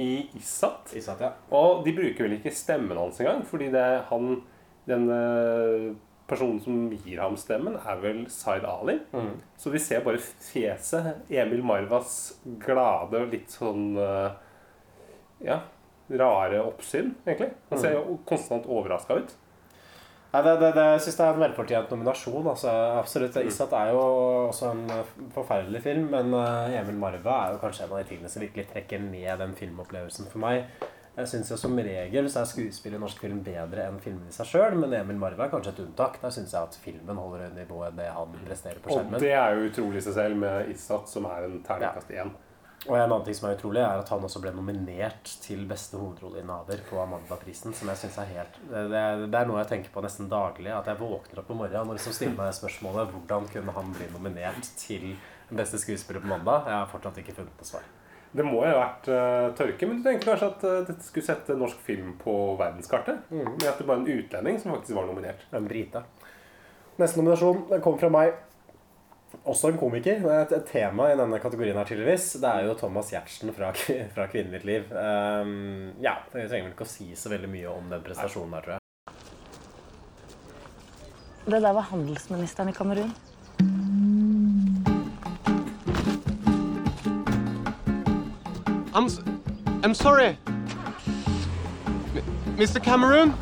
i 0.00 0.26
Isat. 0.38 0.94
Isat, 0.96 1.20
ja. 1.20 1.34
Og 1.52 1.82
de 1.84 1.92
bruker 1.96 2.24
vel 2.24 2.38
ikke 2.38 2.54
stemmen 2.54 3.00
hans 3.00 3.20
engang, 3.20 3.44
fordi 3.48 3.68
det 3.74 3.84
er 3.84 4.04
han 4.10 4.36
Den 4.84 5.06
eh, 5.08 5.92
personen 6.30 6.60
som 6.64 6.88
gir 6.92 7.20
ham 7.20 7.36
stemmen, 7.40 7.76
er 7.76 8.00
vel 8.00 8.24
Zaid 8.32 8.64
Ali. 8.68 8.98
Så 9.60 9.70
vi 9.74 9.82
ser 9.82 10.04
bare 10.06 10.20
fjeset. 10.22 11.24
Emil 11.28 11.64
Marvas 11.66 12.40
glade 12.64 13.20
og 13.24 13.32
litt 13.34 13.52
sånn 13.52 13.94
eh, 14.00 14.30
Ja, 15.44 15.60
rare 16.08 16.60
oppsyn, 16.64 17.14
egentlig. 17.26 17.52
Han 17.70 17.80
ser 17.80 17.98
jo 17.98 18.18
konstant 18.28 18.68
overraska 18.70 19.18
ut. 19.20 19.34
Nei, 20.34 20.40
det, 20.42 20.52
det, 20.58 20.72
det, 20.74 20.84
jeg 20.96 21.02
syns 21.04 21.16
det 21.20 21.24
er 21.24 21.36
en 21.36 21.42
velfortjent 21.44 21.92
nominasjon. 21.94 22.46
Altså, 22.50 22.70
absolutt. 22.98 23.36
Isat 23.46 23.74
er 23.78 23.92
jo 23.94 24.00
også 24.48 24.72
en 24.72 24.82
eh, 24.90 25.12
forferdelig 25.36 25.84
film, 25.84 26.08
men 26.10 26.34
eh, 26.40 26.74
Emil 26.80 26.98
Marva 26.98 27.36
er 27.44 27.54
jo 27.54 27.60
kanskje 27.62 27.84
en 27.86 27.94
av 27.94 28.00
de 28.00 28.08
tingene 28.08 28.32
som 28.32 28.42
virkelig 28.42 28.66
trekker 28.72 29.04
ned 29.04 29.38
den 29.44 29.54
filmopplevelsen 29.60 30.26
for 30.32 30.42
meg. 30.42 30.64
Jeg 31.14 31.30
synes 31.30 31.50
jo 31.52 31.56
Som 31.60 31.76
regel 31.78 32.30
så 32.30 32.40
er 32.42 32.48
skuespill 32.50 32.96
i 32.96 32.98
norsk 32.98 33.20
film 33.22 33.42
bedre 33.46 33.86
enn 33.88 34.00
filmen 34.02 34.30
i 34.30 34.34
seg 34.34 34.48
sjøl, 34.50 34.74
men 34.80 34.96
Emil 34.98 35.20
Marva 35.20 35.46
er 35.46 35.52
kanskje 35.52 35.74
et 35.76 35.84
unntak. 35.84 36.18
Der 36.22 36.34
syns 36.34 36.54
jeg 36.56 36.70
at 36.70 36.78
filmen 36.82 37.20
holder 37.20 37.46
et 37.46 37.54
nivå 37.60 37.84
enn 37.86 38.00
det 38.00 38.08
han 38.16 38.34
presterer 38.46 38.82
på 38.82 38.90
skjermen. 38.90 39.14
Og 39.18 39.22
det 39.22 39.30
er 39.38 39.54
jo 39.54 39.68
utrolig 39.68 40.02
i 40.02 40.08
seg 40.08 40.18
selv 40.18 40.42
med 40.42 40.72
Isat, 40.74 41.06
som 41.10 41.30
er 41.30 41.46
en 41.46 41.62
terningkast 41.66 42.10
én. 42.18 42.34
Og 42.84 42.98
en 42.98 43.06
annen 43.06 43.22
ting 43.24 43.36
som 43.38 43.46
er 43.48 43.54
utrolig, 43.56 43.80
er 43.80 44.02
at 44.02 44.10
han 44.12 44.24
også 44.26 44.42
ble 44.44 44.50
nominert 44.52 45.30
til 45.40 45.62
beste 45.68 45.96
hovedrolleinnehaver 45.96 46.82
på 46.90 46.98
Amanda-prisen. 47.00 47.72
Som 47.76 47.88
jeg 47.88 48.02
synes 48.02 48.18
er 48.20 48.32
helt 48.34 48.58
det, 48.68 48.82
er, 48.90 49.24
det 49.24 49.38
er 49.38 49.48
noe 49.48 49.62
jeg 49.62 49.70
tenker 49.70 49.94
på 49.94 50.02
nesten 50.04 50.28
daglig. 50.28 50.72
At 50.74 50.90
jeg 50.90 51.00
våkner 51.00 51.40
opp 51.40 51.52
om 51.54 51.62
morgenen 51.62 51.94
og 51.94 51.96
liksom 51.96 52.16
stiller 52.16 52.36
meg 52.42 52.52
spørsmålet 52.58 53.14
hvordan 53.14 53.48
kunne 53.54 53.76
han 53.78 53.94
bli 53.96 54.10
nominert 54.12 54.68
til 54.82 55.14
beste 55.48 55.80
skuespiller 55.80 56.20
på 56.20 56.28
mandag. 56.34 56.68
Jeg 56.68 56.82
har 56.82 56.90
fortsatt 56.92 57.22
ikke 57.22 57.38
funnet 57.38 57.56
noe 57.56 57.70
svar. 57.70 57.88
Det 58.34 58.42
må 58.42 58.64
jo 58.64 58.66
ha 58.66 58.78
vært 58.80 59.08
uh, 59.12 59.52
tørke, 59.54 59.86
men 59.86 60.00
du 60.00 60.06
tenker 60.08 60.32
kanskje 60.32 60.48
at 60.50 60.64
uh, 60.66 60.78
dette 60.88 61.06
skulle 61.06 61.26
sette 61.26 61.54
norsk 61.58 61.78
film 61.86 62.16
på 62.18 62.32
verdenskartet? 62.58 63.28
Med 63.30 63.68
at 63.70 63.78
det 63.78 63.86
var 63.86 64.00
en 64.00 64.08
utlending 64.10 64.58
som 64.58 64.72
faktisk 64.74 64.96
var 64.98 65.06
nominert. 65.06 65.44
En 65.54 65.68
brite. 65.70 66.02
Neste 66.98 67.20
nominasjon 67.20 67.68
den 67.70 67.84
kom 67.84 67.98
fra 68.00 68.10
meg. 68.10 68.34
Også 69.50 69.70
en 69.70 69.78
komiker. 69.78 70.18
Det 70.22 70.30
er 70.30 70.42
et, 70.44 70.54
et 70.58 70.66
tema 70.70 71.08
i 71.10 71.18
denne 71.18 71.38
kategorien 71.42 71.78
her 71.78 71.86
tydeligvis. 71.86 72.32
Det 72.42 72.50
er 72.50 72.66
jo 72.66 72.74
Thomas 72.78 73.10
Giertsen 73.14 73.54
fra, 73.54 73.70
fra 74.16 74.26
'Kvinnen 74.30 74.54
mitt 74.54 74.66
liv'. 74.66 74.90
Um, 74.90 75.94
ja, 76.02 76.16
Jeg 76.34 76.50
trenger 76.50 76.68
vel 76.68 76.74
ikke 76.74 76.88
å 76.88 76.94
si 76.94 77.10
så 77.18 77.30
veldig 77.34 77.50
mye 77.54 77.70
om 77.70 77.86
den 77.90 78.02
prestasjonen 78.02 78.58
her, 78.58 78.66
tror 78.66 78.74
jeg. 78.76 78.80
Det 81.44 81.60
der 81.60 81.76
var 81.76 81.86
handelsministeren 81.90 82.70
i 82.72 82.74
Kamerun. 82.74 83.14
I'm, 88.94 89.08
I'm 89.82 89.94
sorry. 89.94 90.36
M- 92.14 92.56
Mr. 92.56 92.80
Cameron? 92.84 93.32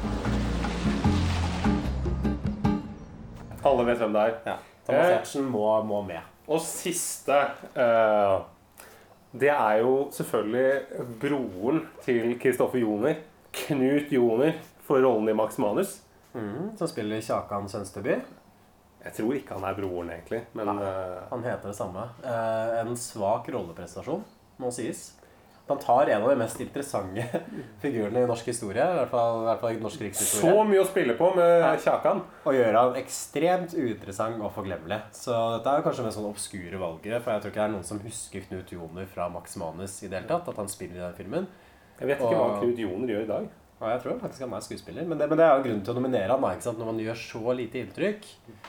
Alle 3.63 3.85
vet 3.87 4.01
hvem 4.03 4.13
det 4.17 4.23
er. 4.27 4.37
Ja, 4.47 4.57
Thomas 4.87 5.03
Eh. 5.07 5.11
Giertsen 5.13 5.45
må, 5.53 5.67
må 5.87 6.01
med. 6.03 6.21
Og 6.51 6.59
siste 6.61 7.37
uh, 7.79 8.41
Det 9.33 9.49
er 9.53 9.77
jo 9.85 10.09
selvfølgelig 10.13 11.07
broren 11.23 11.85
til 12.05 12.35
Kristoffer 12.43 12.81
Joner. 12.83 13.21
Knut 13.53 14.11
Joner 14.13 14.57
for 14.87 14.99
rollen 15.05 15.29
i 15.31 15.37
Max 15.39 15.59
Manus. 15.63 15.99
Som 16.33 16.89
spiller 16.89 17.21
Kjakan 17.23 17.69
Sønsteby. 17.69 18.17
Jeg 19.05 19.13
tror 19.19 19.35
ikke 19.37 19.57
han 19.59 19.65
er 19.69 19.75
broren, 19.77 20.11
egentlig. 20.15 20.43
Men 20.57 20.69
Nei, 20.71 20.93
Han 21.31 21.43
heter 21.45 21.69
det 21.71 21.77
samme. 21.77 22.05
Uh, 22.25 22.81
en 22.81 22.97
svak 22.97 23.49
rolleprestasjon, 23.53 24.23
må 24.63 24.71
sies. 24.75 25.11
Han 25.69 25.79
tar 25.79 26.11
en 26.11 26.25
av 26.25 26.29
de 26.33 26.37
mest 26.41 26.61
interessante 26.61 27.23
figurene 27.83 28.25
i 28.25 28.29
norsk 28.29 28.49
historie, 28.51 28.83
i 28.83 28.99
hvert 28.99 29.13
fall, 29.13 29.43
i 29.45 29.47
hvert 29.47 29.63
fall 29.63 29.77
i 29.77 29.83
norsk 29.83 30.05
Så 30.19 30.53
mye 30.69 30.83
å 30.83 30.89
spille 30.89 31.15
på 31.19 31.31
med 31.37 31.65
Kjakan. 31.85 32.25
og 32.45 32.59
gjør 32.59 32.79
han 32.81 32.99
ekstremt 33.01 33.77
uinteressant 33.79 34.43
og 34.43 34.53
forglemmelig. 34.57 35.01
Så 35.17 35.37
dette 35.57 35.71
er 35.71 35.81
jo 35.81 35.87
kanskje 35.87 36.07
det 36.09 36.15
sånn 36.19 36.29
obskure 36.33 36.83
valget, 36.83 37.23
for 37.23 37.33
jeg 37.33 37.45
tror 37.45 37.55
ikke 37.55 37.63
det 37.63 37.69
er 37.69 37.75
noen 37.77 37.89
som 37.89 38.03
husker 38.03 38.47
Knut 38.51 38.75
Joner 38.75 39.07
fra 39.15 39.29
Max 39.33 39.57
Manus 39.63 40.01
i 40.03 40.11
det 40.11 40.19
hele 40.19 40.33
tatt, 40.35 40.51
at 40.51 40.61
han 40.61 40.71
spiller 40.73 40.99
i 40.99 41.05
den 41.07 41.19
filmen. 41.21 41.51
Jeg 42.01 42.11
vet 42.11 42.23
ikke 42.23 42.39
hva 42.43 42.55
Knut 42.59 42.83
Joner 42.83 43.15
gjør 43.15 43.27
i 43.29 43.31
dag. 43.31 43.51
Og 43.83 43.89
jeg 43.91 44.03
tror 44.05 44.19
faktisk 44.23 44.45
han 44.45 44.53
er 44.55 44.63
skuespiller, 44.63 45.07
men 45.11 45.19
det, 45.19 45.27
men 45.27 45.41
det 45.41 45.43
er 45.43 45.57
jo 45.57 45.65
grunnen 45.65 45.81
til 45.83 45.91
å 45.91 45.97
nominere 45.99 46.31
han 46.31 46.45
da, 46.45 46.53
ikke 46.55 46.67
sant? 46.69 46.79
når 46.79 46.91
man 46.93 47.01
gjør 47.03 47.19
så 47.19 47.55
lite 47.59 47.81
inntrykk. 47.81 48.29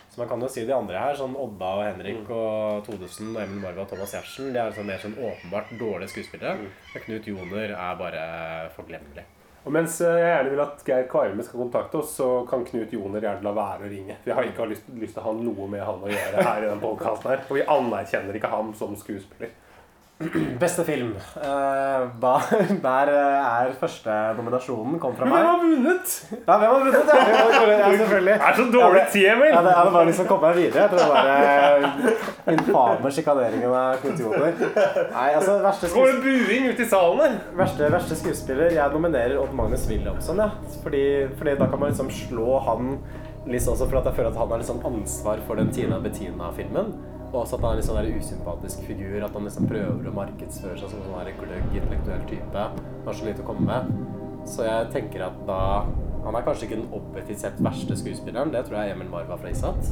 Så 0.10 0.22
man 0.22 0.32
kan 0.32 0.42
jo 0.42 0.50
si 0.50 0.64
de 0.66 0.74
andre 0.74 1.04
her, 1.04 1.14
sånn 1.20 1.38
Odda 1.38 1.70
og 1.78 1.84
Henrik 1.86 2.32
og 2.34 2.82
Todesen 2.88 3.30
og 3.36 3.44
Emil 3.44 3.62
Marva 3.62 3.86
og 3.86 3.94
Thomas 3.94 4.16
Giertsen, 4.16 4.50
de 4.50 4.58
er 4.58 4.72
liksom 4.72 4.90
mer 4.90 5.04
sånn 5.04 5.16
åpenbart 5.22 5.78
dårlige 5.78 6.16
skuespillere. 6.16 6.66
Men 6.66 7.06
Knut 7.06 7.30
Joner 7.30 7.76
er 7.78 8.02
bare 8.02 8.26
forglemmelig. 8.74 9.30
Og 9.64 9.72
mens 9.72 9.96
eh, 10.04 10.18
jeg 10.20 10.32
gjerne 10.34 10.52
vil 10.52 10.62
at 10.66 10.82
Geir 10.88 11.06
Kvarme 11.12 11.44
skal 11.46 11.62
kontakte 11.62 12.02
oss, 12.02 12.18
så 12.18 12.30
kan 12.50 12.66
Knut 12.68 12.92
Joner 12.98 13.24
gjerne 13.24 13.46
la 13.46 13.54
være 13.56 13.86
å 13.86 13.92
ringe. 13.94 14.18
For 14.24 14.34
jeg 14.34 14.40
har 14.40 14.50
ikke 14.50 14.72
lyst, 14.74 14.90
lyst 14.98 15.16
til 15.16 15.24
å 15.24 15.30
ha 15.30 15.36
noe 15.38 15.68
med 15.72 15.86
han 15.86 16.02
å 16.04 16.10
gjøre 16.12 16.48
her 16.50 16.66
i 16.66 16.72
den 16.72 16.82
podkasten 16.82 17.32
her. 17.32 17.46
For 17.48 17.62
vi 17.62 17.68
anerkjenner 17.78 18.40
ikke 18.40 18.52
ham 18.52 18.74
som 18.82 18.98
skuespiller. 19.00 19.54
Beste 20.64 20.84
film. 20.84 21.16
Uh, 21.36 22.22
der 22.88 23.10
eh, 23.12 23.62
er 23.64 23.72
første 23.80 24.14
nominasjonen 24.38 25.00
kom 25.02 25.16
fra 25.18 25.26
meg. 25.26 25.34
hvem 25.34 25.48
har 25.48 25.64
vunnet? 25.64 26.14
Ja, 26.32 26.58
hvem 26.62 26.70
har 26.70 26.84
vunnet? 26.86 27.12
Ja, 27.14 27.90
selvfølgelig. 27.98 28.34
Det 28.34 28.50
er 28.50 28.60
så 28.60 28.68
dårlig 28.76 29.02
tid, 29.12 29.28
Emil! 29.34 29.50
Ja, 29.50 29.64
det 29.66 29.74
er 29.74 29.90
det 29.90 29.96
bare 29.96 30.10
liksom 30.12 30.30
komme 30.30 30.52
meg 30.52 30.60
videre. 30.62 30.86
Jeg 30.86 30.90
tror 30.94 31.12
var 31.14 31.32
eh, 31.34 32.54
infame 32.54 33.14
sjikaneringen 33.18 33.76
av 33.80 33.98
Knut 34.04 34.24
Joner. 34.24 34.64
Nei, 35.18 35.28
altså, 35.34 35.58
verste 35.66 35.90
Så 35.90 36.00
går 36.00 36.14
det 36.14 36.22
buing 36.28 36.70
ute 36.70 36.86
i 36.86 36.90
salen 36.94 37.26
her. 37.26 37.38
Verste, 37.64 37.92
verste 37.98 38.20
skuespiller 38.20 38.74
Jeg 38.78 38.94
nominerer 38.94 39.38
Odd 39.42 39.58
Magnus 39.58 39.88
Williamson, 39.90 40.40
Ja. 40.44 40.52
Fordi, 40.84 41.04
fordi 41.40 41.58
da 41.60 41.68
kan 41.72 41.80
man 41.80 41.94
liksom 41.94 42.10
slå 42.14 42.60
han 42.68 42.98
litt 43.48 43.66
også 43.68 43.90
for 43.90 44.00
at 44.00 44.08
jeg 44.08 44.18
føler 44.18 44.32
at 44.32 44.40
han 44.40 44.52
har 44.54 44.62
liksom 44.62 44.80
ansvar 44.88 45.42
for 45.48 45.60
den 45.60 45.72
Tina 45.76 46.00
Bettina-filmen. 46.04 46.94
Og 47.34 47.40
også 47.42 47.58
at 47.58 47.64
han 47.66 47.72
er 47.74 47.80
litt 47.80 47.88
sånn 47.88 48.10
usympatisk 48.22 48.84
figur. 48.86 49.18
At 49.26 49.34
han 49.34 49.48
liksom 49.48 49.68
prøver 49.70 50.10
å 50.10 50.16
markedsføre 50.16 50.78
seg 50.78 50.92
som 50.92 51.02
en 51.02 51.10
sånn 51.10 51.40
gløgg, 51.42 51.70
intellektuell 51.74 52.26
type. 52.30 52.66
Har 53.08 53.18
så 53.18 53.26
lite 53.26 53.42
å 53.42 53.48
komme 53.48 53.66
med. 53.66 53.94
Så 54.50 54.68
jeg 54.68 54.90
tenker 54.94 55.30
at 55.30 55.46
da 55.48 55.86
Han 56.24 56.38
er 56.40 56.44
kanskje 56.46 56.70
ikke 56.70 56.78
den 56.78 56.94
objektivt 56.96 57.42
sett 57.42 57.58
verste 57.60 57.98
skuespilleren. 58.00 58.54
Det 58.54 58.62
tror 58.64 58.78
jeg 58.80 58.94
Emil 58.94 59.10
Marva 59.12 59.36
fra 59.36 59.50
Isat. 59.52 59.90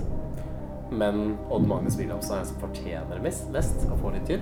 Men 0.92 1.36
Odd 1.52 1.66
Magnus 1.68 1.98
Wilhelmsen 2.00 2.38
er 2.38 2.46
den 2.46 2.48
som 2.48 2.62
fortjener 2.62 3.18
det 3.18 3.24
mest, 3.26 3.50
mest 3.52 3.84
å 3.92 3.98
få 4.00 4.14
litt 4.16 4.30
til. 4.30 4.40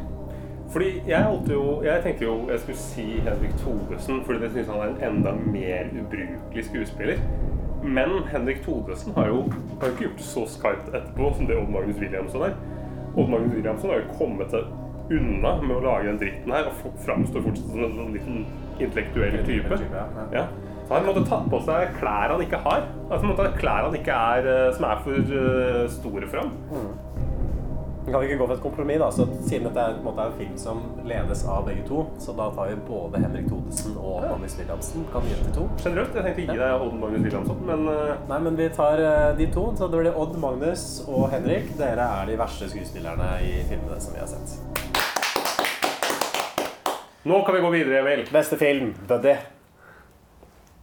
Fordi 0.70 1.02
jeg, 1.10 1.40
jo, 1.50 1.64
jeg 1.82 2.04
tenkte 2.06 2.28
jo 2.28 2.36
jeg 2.52 2.62
skulle 2.62 2.78
si 2.84 3.06
Henrik 3.26 3.56
Thodesen, 3.64 4.22
fordi 4.26 4.46
jeg 4.46 4.54
syns 4.54 4.70
han 4.70 4.84
er 4.84 4.92
en 4.92 5.08
enda 5.08 5.34
mer 5.34 5.90
ubrukelig 5.98 6.68
skuespiller. 6.70 7.24
Men 7.82 8.20
Henrik 8.30 8.62
Thodesen 8.62 9.18
har 9.18 9.32
jo, 9.34 9.48
har 9.82 9.96
ikke 9.96 10.12
gjort 10.12 10.22
det 10.22 10.28
så 10.30 10.46
skarpt 10.46 10.92
etterpå 10.94 11.32
som 11.40 11.50
det 11.50 11.58
Odd 11.58 11.74
Magnus 11.74 11.98
Williamson 11.98 12.52
er. 12.52 12.60
Odd 13.20 13.34
Magnus 13.34 13.54
Williamson 13.58 13.92
har 13.92 14.02
jo 14.02 14.18
kommet 14.20 14.54
seg 14.56 14.70
unna 15.10 15.56
med 15.64 15.76
å 15.76 15.84
lage 15.84 16.06
den 16.08 16.20
dritten 16.22 16.54
her, 16.54 16.70
og 16.70 16.98
framstår 17.04 17.46
fortsatt 17.48 17.72
som 17.74 17.86
en 17.86 17.96
sånn 17.98 18.16
liten 18.16 18.42
intellektuell 18.80 19.40
type. 19.48 19.80
ja. 20.36 20.48
Så 20.90 20.96
han 20.98 21.06
måtte 21.06 21.22
tatt 21.30 21.46
på 21.52 21.60
seg 21.68 21.92
klær 22.00 22.32
han 22.34 22.42
ikke 22.42 22.58
har. 22.64 22.88
Altså 23.12 23.28
måtte 23.30 23.46
ha 23.46 23.52
klær 23.60 23.86
han 23.86 23.98
ikke 24.00 24.16
er, 24.34 24.48
eh, 24.50 24.72
som 24.74 24.88
er 24.90 25.04
for 25.06 25.34
eh, 25.42 25.84
store 25.94 26.30
for 26.32 26.42
ham. 26.42 26.54
Vi 28.10 28.14
kan 28.14 28.24
ikke 28.26 28.38
gå 28.40 28.46
for 28.48 28.56
et 28.56 28.62
kompromiss, 28.64 28.98
da. 28.98 29.08
Så 29.14 29.26
siden 29.46 29.68
dette 29.68 29.82
er, 29.86 29.92
en 29.94 30.02
måte 30.02 30.24
er 30.24 30.32
en 30.32 30.38
film 30.40 30.54
som 30.58 30.80
ledes 31.06 31.44
av 31.46 31.68
begge 31.68 31.84
to, 31.86 32.08
så 32.18 32.34
da 32.34 32.48
tar 32.56 32.72
vi 32.72 32.80
både 32.88 33.22
Henrik 33.22 33.46
Thodesen 33.52 34.00
og 34.02 34.24
Magnus 34.26 34.56
Williamsen. 34.58 35.04
Kan 35.12 35.28
gi 35.30 35.36
dem 35.38 35.44
til 35.46 35.54
to. 35.60 35.66
Generelt. 35.84 36.18
Jeg 36.18 36.26
tenkte 36.26 36.42
å 36.42 36.56
gi 36.58 36.64
deg 36.64 36.86
Odd 36.88 36.98
Magnus 37.04 37.22
Williamson, 37.28 37.62
men 37.70 37.86
eh, 37.94 38.26
Nei, 38.32 38.42
men 38.48 38.58
vi 38.58 38.72
tar 38.80 39.04
eh, 39.12 39.28
de 39.38 39.50
to. 39.54 39.68
Så 39.78 39.92
det 39.94 40.02
blir 40.02 40.20
Odd, 40.26 40.42
Magnus 40.42 40.88
og 41.06 41.30
Henrik. 41.36 41.70
Dere 41.78 42.10
er 42.18 42.34
de 42.34 42.42
verste 42.42 42.74
skuespillerne 42.74 43.30
i 43.46 43.56
filmene 43.70 44.02
som 44.02 44.18
vi 44.18 44.26
har 44.26 44.34
sett. 44.34 44.58
nå 47.30 47.46
kan 47.46 47.62
vi 47.62 47.66
gå 47.70 47.74
videre, 47.78 48.02
Emil. 48.02 48.28
Beste 48.34 48.58
film, 48.58 48.96
Buddy. 49.06 49.38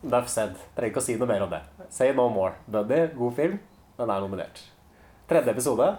Duff 0.07 0.31
said. 0.31 0.55
Trenger 0.79 0.95
ikke 0.95 1.03
å 1.03 1.11
si 1.11 1.19
noe 1.19 1.35
mer 1.35 1.51
om 1.51 1.57
det. 1.59 1.65
Say 1.91 2.15
no 2.15 2.31
more. 2.31 2.55
Buddy, 2.71 3.09
god 3.19 3.41
film. 3.43 3.63
Den 3.99 4.15
er 4.15 4.23
nominert. 4.23 4.69
Tredje 5.27 5.59
episode. 5.59 5.97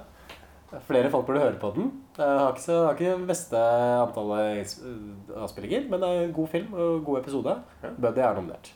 Flere 0.87 1.09
folk 1.11 1.25
burde 1.25 1.39
høre 1.39 1.59
på 1.61 1.69
den. 1.75 1.91
Jeg 2.17 2.27
har 2.27 2.49
ikke, 2.51 2.61
så, 2.61 2.81
har 2.85 2.97
ikke 2.97 3.27
beste 3.29 3.59
antallet 4.01 4.73
øh, 4.83 5.43
avspillinger, 5.43 5.87
men 5.89 6.01
det 6.01 6.09
er 6.09 6.25
en 6.25 6.33
god 6.35 6.47
film 6.51 6.73
og 6.73 7.05
god 7.05 7.19
episode. 7.19 7.55
Buddy 8.01 8.19
er 8.19 8.33
nominert. 8.35 8.73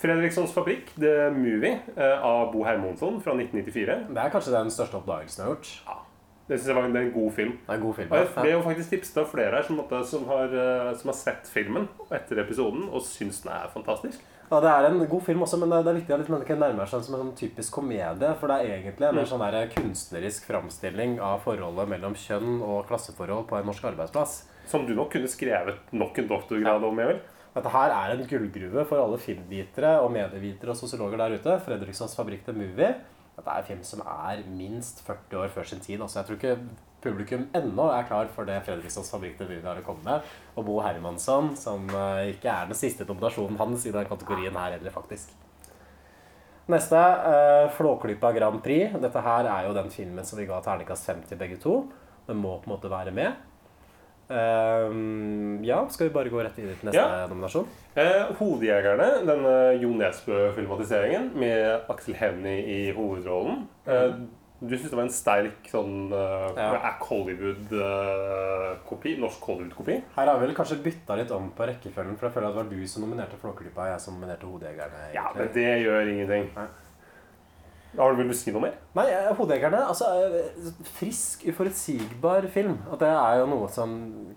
Fredrikssons 0.00 0.52
fabrikk, 0.56 0.94
The 0.96 1.28
Movie, 1.34 1.74
eh, 1.96 2.24
av 2.24 2.52
Bo 2.54 2.64
Hermonsson 2.64 3.20
fra 3.20 3.34
1994. 3.36 4.06
Det 4.08 4.22
er 4.22 4.32
kanskje 4.32 4.54
den 4.54 4.72
største 4.72 4.96
oppdagelsen 4.96 5.42
jeg 5.42 5.48
har 5.48 5.58
gjort. 5.58 5.72
Ja. 5.90 5.98
Det 6.48 6.56
synes 6.58 6.68
jeg 6.70 6.76
var 6.78 6.86
en, 6.88 6.94
det 6.94 7.02
er 7.02 7.06
en 7.06 7.12
god 7.14 7.32
film. 7.36 7.52
Det 7.66 7.68
er 7.68 7.76
en 7.76 7.84
god 7.84 7.94
film. 7.94 8.08
Og 8.10 8.18
jeg 8.18 8.28
ja. 8.30 8.40
ble 8.40 8.54
jo 8.54 8.62
faktisk 8.64 8.90
tipset 8.90 9.20
av 9.20 9.28
flere 9.30 9.52
her 9.58 9.66
som, 9.68 9.82
som, 10.08 10.24
har, 10.26 10.56
eh, 10.62 10.88
som 10.98 11.12
har 11.12 11.18
sett 11.20 11.50
filmen 11.52 11.90
etter 12.10 12.40
episoden 12.42 12.88
og 12.88 13.04
syns 13.06 13.44
den 13.44 13.52
er 13.54 13.68
fantastisk. 13.74 14.24
Ja, 14.50 14.58
det 14.58 14.70
er 14.70 14.88
en 14.88 15.04
god 15.06 15.22
film 15.22 15.42
også, 15.44 15.58
men 15.60 15.70
det 15.70 15.78
er- 15.78 15.82
det 15.84 15.90
er 15.90 15.98
viktig 16.00 16.14
at 16.14 16.26
den 16.26 16.42
ikke 16.42 16.58
nærmer 16.58 16.86
seg 16.88 17.04
som 17.04 17.14
en 17.14 17.20
sånn 17.32 17.36
typisk 17.38 17.72
komedie. 17.72 18.34
For 18.36 18.48
det 18.48 18.56
er 18.56 18.82
egentlig 18.82 19.08
en 19.08 19.26
sånn 19.26 19.38
der 19.50 19.68
kunstnerisk 19.68 20.46
framstilling 20.50 21.20
av 21.20 21.40
forholdet 21.44 21.88
mellom 21.88 22.14
kjønn 22.14 22.60
og 22.60 22.88
klasseforhold 22.88 23.46
på 23.46 23.58
en 23.58 23.66
norsk 23.66 23.84
arbeidsplass. 23.84 24.44
Som 24.66 24.86
du 24.86 24.94
nok 24.94 25.12
kunne 25.12 25.28
skrevet 25.28 25.78
nok 25.92 26.18
en 26.18 26.28
doktorgrad 26.28 26.82
om, 26.82 26.98
Emil. 26.98 27.20
Dette 27.54 27.68
her 27.68 27.90
er 27.90 28.12
en 28.14 28.26
gullgruve 28.26 28.86
for 28.86 28.98
alle 29.02 29.18
filmvitere 29.18 30.00
og 30.02 30.10
medievitere 30.12 30.70
og 30.70 30.76
sosiologer 30.76 31.16
der 31.18 31.38
ute. 31.38 31.60
Fredrikssons 31.66 32.14
Fabrikk 32.16 32.44
The 32.44 32.52
Movie. 32.52 32.94
Dette 33.36 33.48
er 33.48 33.58
en 33.58 33.64
film 33.64 33.82
som 33.82 34.00
er 34.00 34.42
minst 34.48 35.02
40 35.06 35.36
år 35.44 35.48
før 35.48 35.64
sin 35.66 35.80
tid. 35.80 36.00
Altså, 36.00 36.20
jeg 36.20 36.26
tror 36.26 36.38
ikke 36.38 36.58
publikum 37.02 37.46
ennå 37.56 37.86
er 37.94 38.06
klar 38.08 38.28
for 38.34 38.44
det 38.48 38.58
Fredrikssons 38.66 39.10
Fabrikk 39.10 39.36
The 39.38 39.44
Movie 39.48 39.64
har 39.66 39.80
å 39.80 39.84
komme 39.86 40.04
med. 40.04 40.22
Og 40.56 40.64
Bo 40.66 40.80
Hermansson, 40.84 41.52
som 41.56 41.88
eh, 41.90 42.32
ikke 42.34 42.50
er 42.52 42.66
den 42.70 42.78
siste 42.78 43.06
nominasjonen 43.08 43.58
hans 43.58 43.86
i 43.86 43.92
den 43.94 44.06
kategorien 44.10 44.56
her 44.56 44.76
heller, 44.78 44.90
faktisk. 44.94 45.32
Neste, 46.70 46.96
eh, 46.96 47.68
Flåklypa 47.74 48.32
Grand 48.36 48.60
Prix. 48.62 48.92
Dette 49.02 49.20
her 49.24 49.48
er 49.50 49.66
jo 49.68 49.74
den 49.74 49.90
filmen 49.90 50.24
som 50.24 50.38
vi 50.38 50.46
ga 50.46 50.60
terningkast 50.62 51.08
5 51.10 51.24
til 51.28 51.40
begge 51.40 51.56
to. 51.62 51.80
Den 52.28 52.36
må 52.38 52.58
på 52.62 52.68
en 52.70 52.76
måte 52.76 52.90
være 52.92 53.10
med. 53.16 53.32
Ehm, 54.30 55.58
ja, 55.66 55.80
skal 55.90 56.06
vi 56.08 56.14
bare 56.14 56.30
gå 56.30 56.38
rett 56.44 56.54
videre 56.58 56.76
til 56.78 56.86
neste 56.90 57.00
Ja. 57.02 57.26
nominasjon? 57.26 57.66
Eh, 57.96 58.28
Hodejegerne, 58.38 59.26
denne 59.26 59.80
Jo 59.82 59.88
Nesbø-filmatiseringen 59.98 61.32
med 61.34 61.80
Aksel 61.90 62.14
Hennie 62.14 62.62
i 62.62 62.92
hovedrollen. 62.94 63.66
Eh, 63.86 64.12
du 64.60 64.74
syns 64.76 64.90
det 64.90 64.96
var 64.98 65.06
en 65.06 65.14
sterk 65.14 65.68
sånn 65.72 66.12
uh, 66.12 66.50
Ja. 66.56 66.90
Hollywood-kopi? 67.08 69.10
norsk 69.22 69.40
Hollywood-kopi? 69.48 69.94
Her 70.16 70.26
har 70.28 70.36
vi 70.36 70.42
vel 70.46 70.56
kanskje 70.58 70.82
bytta 70.84 71.12
litt 71.16 71.32
om 71.32 71.44
på 71.56 71.62
rekkefølgen, 71.70 72.16
for 72.20 72.24
jeg 72.28 72.34
føler 72.36 72.48
at 72.50 72.54
det 72.58 72.62
var 72.62 72.70
du 72.74 72.80
som 72.90 73.00
nominerte 73.06 73.40
Flåklypa, 73.40 73.80
og 73.86 73.90
jeg 73.94 74.00
som 74.04 74.12
nominerte 74.18 74.46
Hodejegerne. 74.50 75.00
Ja, 75.16 75.24
men 75.36 75.46
det 75.54 75.70
gjør 75.86 76.02
ingenting. 76.12 76.44
Nei. 76.58 76.68
Har 77.98 78.12
du 78.12 78.16
Vil 78.20 78.28
du 78.30 78.34
si 78.38 78.52
noe 78.54 78.62
mer? 78.62 78.74
Nei, 78.94 79.06
eh, 79.10 79.32
Hodejegerne 79.34 79.80
altså, 79.88 80.06
eh, 80.22 80.68
Frisk, 80.98 81.42
uforutsigbar 81.50 82.42
film. 82.52 82.76
Og 82.90 82.96
det 83.00 83.08
er 83.10 83.34
jo 83.40 83.46
noe 83.50 83.66
som 83.72 83.88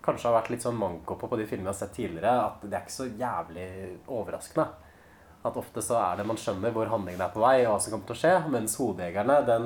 kanskje 0.02 0.28
har 0.30 0.38
vært 0.42 0.50
litt 0.56 0.64
sånn 0.66 0.80
manko 0.80 1.14
på 1.20 1.26
på 1.30 1.38
de 1.38 1.46
filmene 1.46 1.70
jeg 1.70 1.76
har 1.76 1.82
sett 1.84 1.96
tidligere. 2.00 2.34
At 2.48 2.58
det 2.64 2.74
er 2.74 2.84
ikke 2.88 2.98
så 2.98 3.08
jævlig 3.12 3.68
overraskende. 4.08 4.66
At 5.44 5.58
ofte 5.60 5.82
så 5.84 5.98
er 6.00 6.20
det 6.20 6.26
man 6.28 6.40
skjønner 6.40 6.72
hvor 6.72 6.88
handlingen 6.88 7.22
er 7.26 7.32
på 7.34 7.42
vei, 7.44 7.66
og 7.66 7.74
hva 7.74 7.80
som 7.84 7.92
kommer 7.92 8.08
til 8.08 8.16
å 8.16 8.22
skje. 8.22 8.34
Mens 8.54 8.78
Hodejegerne, 8.80 9.38
den, 9.48 9.66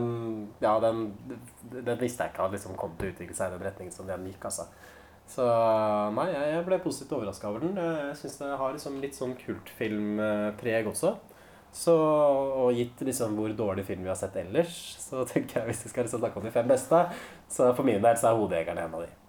ja, 0.64 0.74
den, 0.82 1.04
den 1.76 2.00
visste 2.02 2.26
jeg 2.26 2.34
ikke 2.34 2.48
hadde 2.48 2.58
liksom 2.58 2.78
kommet 2.80 2.98
til 2.98 3.12
å 3.12 3.14
utvikle 3.14 3.38
seg 3.38 3.52
i 3.52 3.58
den 3.58 3.68
retningen 3.68 3.94
som 3.94 4.10
den 4.10 4.26
gikk. 4.32 4.50
altså. 4.50 4.66
Så 5.28 5.46
nei, 6.16 6.30
jeg 6.32 6.64
ble 6.66 6.80
positivt 6.82 7.18
overraska 7.18 7.50
over 7.52 7.66
den. 7.66 7.78
Jeg 7.78 8.16
syns 8.22 8.38
det 8.42 8.54
har 8.62 8.74
liksom 8.74 9.02
litt 9.04 9.18
sånn 9.18 9.36
kultfilmpreg 9.42 10.88
også. 10.90 11.14
Så, 11.78 11.94
og 11.94 12.74
gitt 12.74 13.04
liksom 13.06 13.36
hvor 13.38 13.52
dårlig 13.54 13.86
film 13.86 14.06
vi 14.08 14.10
har 14.10 14.18
sett 14.18 14.40
ellers, 14.40 14.74
så 15.04 15.28
tenker 15.30 15.60
jeg 15.60 15.70
hvis 15.70 15.84
vi 15.86 15.92
skal 15.92 16.08
liksom 16.08 16.24
snakke 16.24 16.40
om 16.40 16.48
de 16.48 16.54
fem 16.56 16.70
beste, 16.70 17.04
så 17.52 17.70
for 17.78 17.86
min 17.86 18.02
del 18.02 18.18
så 18.18 18.32
er 18.32 18.40
'Hodejegerne' 18.40 18.88
en 18.88 18.96
av 18.98 19.04
de. 19.04 19.27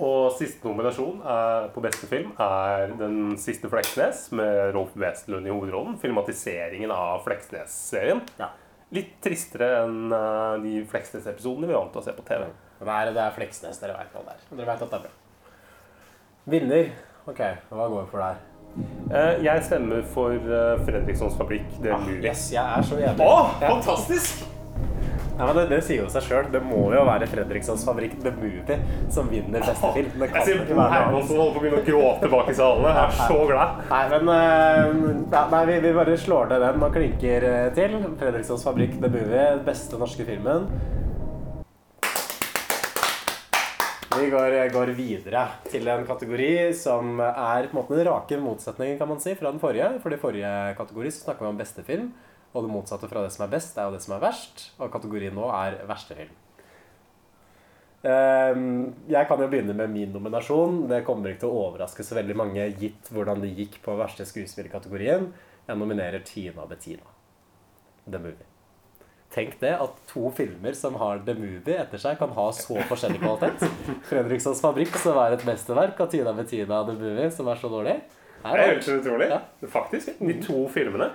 Og 0.00 0.30
siste 0.38 0.64
nominasjon 0.64 1.18
er, 1.28 1.66
på 1.74 1.82
beste 1.84 2.06
film 2.08 2.30
er 2.40 2.94
Den 2.96 3.34
siste 3.40 3.68
Fleksnes 3.68 4.30
med 4.32 4.70
Rolf 4.76 4.94
Wesenlund 4.96 5.46
i 5.46 5.52
hovedrollen. 5.52 5.98
Filmatiseringen 6.00 6.90
av 6.94 7.20
Fleksnes-serien. 7.26 8.22
Ja. 8.40 8.48
Litt 8.96 9.18
tristere 9.22 9.68
enn 9.84 10.10
eh, 10.16 10.54
de 10.64 10.72
Fleksnes-episodene 10.90 11.68
vi 11.68 11.74
er 11.76 11.78
vant 11.82 11.92
til 11.94 12.00
å 12.00 12.06
se 12.08 12.14
på 12.16 12.24
TV. 12.26 12.46
Nei, 12.80 12.96
er, 13.04 13.12
det 13.14 13.20
er 13.26 13.34
Fleksnes, 13.36 13.78
dere 13.82 13.98
veit 13.98 14.14
hva 14.16 14.22
det 14.24 14.38
er. 14.38 14.46
Dere 14.56 14.70
vet 14.72 14.86
at 14.86 14.94
det 14.94 14.98
er 14.98 15.04
bra. 15.04 15.12
Vinner. 16.50 16.88
Ok, 17.28 17.42
hva 17.70 17.90
går 17.92 18.06
vi 18.06 18.10
for 18.14 18.24
der? 18.24 18.40
Eh, 19.10 19.42
jeg 19.44 19.66
stemmer 19.66 20.02
for 20.14 20.32
eh, 20.32 20.80
Fredrikssons 20.86 21.36
Fabrikk. 21.38 21.68
The 21.82 21.92
Ah, 21.92 22.00
Movie. 22.00 22.22
yes, 22.24 22.46
jeg 22.54 22.64
er 22.64 22.82
så 22.88 22.96
enig. 23.02 23.20
Å, 23.26 23.36
Ja. 23.60 23.68
fantastisk! 23.74 24.46
Ja, 25.40 25.46
men 25.46 25.56
det, 25.56 25.62
det 25.70 25.78
sier 25.86 26.02
jo 26.02 26.08
seg 26.12 26.26
sjøl. 26.26 26.48
Det 26.52 26.60
må 26.60 26.82
jo 26.92 27.00
være 27.08 27.24
Fredrikssons 27.30 27.80
Fabrikk 27.88 28.18
The 28.20 28.32
Movie 28.36 28.76
som 29.08 29.30
vinner 29.32 29.62
beste 29.64 29.92
film. 29.94 30.10
Det 30.20 30.28
Jeg 30.28 30.44
sier 30.44 30.58
ser 30.58 30.66
være 30.66 30.74
noe 30.76 30.84
annet. 30.84 30.96
Hermansen 30.98 31.40
holder 31.40 31.54
på 31.54 31.60
å 31.60 31.64
begynne 31.64 31.80
å 31.80 31.86
gråte 31.86 32.28
bak 32.34 32.50
i 32.52 32.56
salene. 32.58 32.92
Jeg 32.98 33.06
er 33.06 33.30
så 33.30 33.38
glad. 33.48 33.80
Nei, 33.88 34.02
men 34.12 34.32
eh, 34.34 34.92
ja, 35.32 35.44
nei, 35.54 35.62
vi, 35.70 35.78
vi 35.86 35.94
bare 35.96 36.20
slår 36.26 36.52
ned 36.52 36.64
den 36.66 36.84
og 36.84 36.96
klinker 36.98 37.48
eh, 37.54 37.68
til. 37.78 37.96
Fredrikssons 38.20 38.68
Fabrikk 38.68 38.98
The 39.00 39.12
Movie, 39.16 39.46
beste 39.64 40.04
norske 40.04 40.28
filmen. 40.28 40.68
Vi 44.20 44.28
går, 44.28 44.58
går 44.74 44.92
videre 44.98 45.46
til 45.70 45.88
en 45.88 46.04
kategori 46.04 46.52
som 46.76 47.22
er 47.22 47.70
på 47.70 47.72
en 47.72 47.78
måte 47.78 47.96
den 47.96 48.10
rake 48.10 48.36
motsetningen 48.42 49.00
kan 49.00 49.08
man 49.08 49.22
si, 49.24 49.32
fra 49.38 49.48
den 49.54 49.62
forrige. 49.62 49.94
For 50.04 50.12
i 50.12 50.20
forrige 50.20 50.50
kategori 50.76 51.16
så 51.16 51.30
snakka 51.30 51.46
vi 51.46 51.54
om 51.54 51.60
beste 51.64 51.86
film, 51.86 52.10
og 52.54 52.64
det 52.66 52.72
motsatte 52.72 53.08
fra 53.10 53.22
det 53.22 53.32
som 53.34 53.44
er 53.46 53.52
best, 53.52 53.76
er 53.78 53.86
jo 53.88 53.94
det 53.94 54.02
som 54.02 54.14
er 54.16 54.22
verst. 54.24 54.70
Og 54.80 54.90
kategorien 54.92 55.34
nå 55.36 55.46
er 55.54 55.78
verste 55.86 56.16
film. 56.18 56.32
Ehm, 58.02 58.94
Jeg 59.08 59.28
kan 59.28 59.38
jo 59.40 59.48
begynne 59.52 59.74
med 59.76 59.90
min 59.92 60.12
nominasjon. 60.12 60.86
Det 60.88 61.04
kommer 61.06 61.30
ikke 61.30 61.44
til 61.44 61.52
å 61.52 61.64
overraske 61.68 62.04
så 62.06 62.16
veldig 62.18 62.36
mange 62.36 62.66
gitt 62.80 63.10
hvordan 63.12 63.42
det 63.44 63.52
gikk 63.58 63.80
på 63.84 63.96
verste 63.98 64.24
skuespillerkategorien. 64.26 65.32
Jeg 65.68 65.78
nominerer 65.78 66.24
Tina 66.24 66.66
Bettina. 66.66 67.06
The 68.10 68.18
Movie. 68.18 68.46
Tenk 69.30 69.60
det 69.60 69.76
at 69.78 69.94
to 70.10 70.26
filmer 70.34 70.74
som 70.74 70.96
har 70.98 71.20
The 71.22 71.36
Movie 71.38 71.76
etter 71.78 72.00
seg, 72.02 72.16
kan 72.18 72.32
ha 72.34 72.48
så 72.50 72.80
forskjellig 72.88 73.20
kvalitet. 73.22 73.62
Fredrikssons 74.08 74.58
Fabrikk, 74.64 74.96
som 74.98 75.20
er 75.22 75.36
et 75.36 75.44
mesterverk, 75.46 76.00
og 76.02 76.10
Tina 76.10 76.32
Bettina 76.34 76.80
The 76.88 76.96
Movie, 76.98 77.30
som 77.30 77.46
er 77.52 77.60
så 77.60 77.70
dårlig. 77.70 78.00
Det 78.40 78.42
Det 78.42 78.50
er 78.50 78.58
er 78.64 78.72
helt 78.74 78.88
utrolig. 78.88 79.28
Ja. 79.30 79.38
Faktisk. 79.68 80.18
De 80.18 80.34
to 80.42 80.64
filmene. 80.72 81.10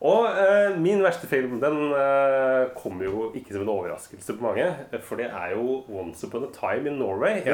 Og 0.00 0.28
eh, 0.30 0.76
min 0.78 1.00
verste 1.02 1.26
film 1.26 1.56
den 1.58 1.78
eh, 1.90 2.68
kommer 2.78 3.04
jo 3.08 3.32
ikke 3.34 3.50
som 3.50 3.64
en 3.64 3.72
overraskelse 3.72 4.36
på 4.38 4.44
mange. 4.44 4.66
For 5.02 5.18
det 5.18 5.26
er 5.26 5.56
jo 5.56 5.82
'Once 5.88 6.26
Upon 6.26 6.44
a 6.46 6.52
Time 6.54 6.90
in 6.90 6.98
Norway'. 7.02 7.42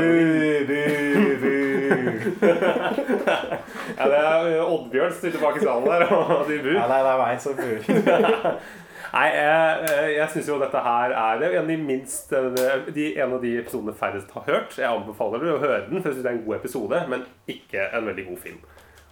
Ja, 3.98 4.04
det 4.08 4.18
er 4.18 4.62
Oddbjørn 4.64 5.12
som 5.12 5.20
sitter 5.20 5.40
bak 5.40 5.56
i 5.56 5.64
salen 5.64 5.86
der 5.86 6.04
og 6.12 6.48
de 6.50 6.58
bur. 6.62 6.72
Ja, 6.76 6.86
nei, 6.88 7.00
det 7.04 7.10
er 7.12 7.18
meg 7.22 7.40
som 7.40 7.56
bur. 7.56 7.78
Nei, 9.14 9.28
jeg, 9.30 10.14
jeg 10.16 10.30
syns 10.32 10.48
jo 10.48 10.56
dette 10.58 10.80
her 10.82 11.12
er 11.14 11.42
en 11.46 11.58
av 11.60 11.68
de 11.70 11.76
minst 11.78 12.32
eh, 12.34 12.48
de, 12.94 13.04
En 13.22 13.36
av 13.36 13.42
de 13.44 13.52
episodene 13.60 13.94
færrest 13.94 14.32
har 14.34 14.46
hørt. 14.48 14.74
Jeg 14.78 14.90
anbefaler 14.90 15.38
dere 15.44 15.54
å 15.54 15.62
høre 15.62 15.84
den, 15.86 16.00
for 16.02 16.10
jeg 16.10 16.16
synes 16.16 16.24
det 16.26 16.32
er 16.32 16.38
en 16.40 16.46
god 16.48 16.56
episode, 16.56 17.02
men 17.12 17.22
ikke 17.54 17.86
en 17.94 18.08
veldig 18.10 18.26
god 18.32 18.40
film. 18.48 18.58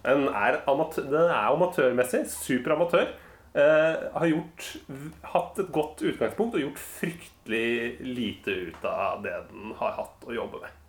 Den 0.03 0.27
er, 0.27 0.59
amatør, 0.67 1.05
den 1.07 1.29
er 1.29 1.51
amatørmessig. 1.53 2.25
Superamatør. 2.31 3.13
Uh, 3.53 4.09
har 4.17 4.25
gjort, 4.31 4.67
hatt 5.29 5.59
et 5.61 5.67
godt 5.75 5.99
utgangspunkt 6.01 6.55
og 6.57 6.63
gjort 6.63 6.79
fryktelig 6.81 7.99
lite 8.01 8.55
ut 8.71 8.87
av 8.89 9.19
det 9.21 9.35
den 9.51 9.75
har 9.77 9.93
hatt 9.99 10.25
å 10.25 10.33
jobbe 10.33 10.63
med. 10.63 10.79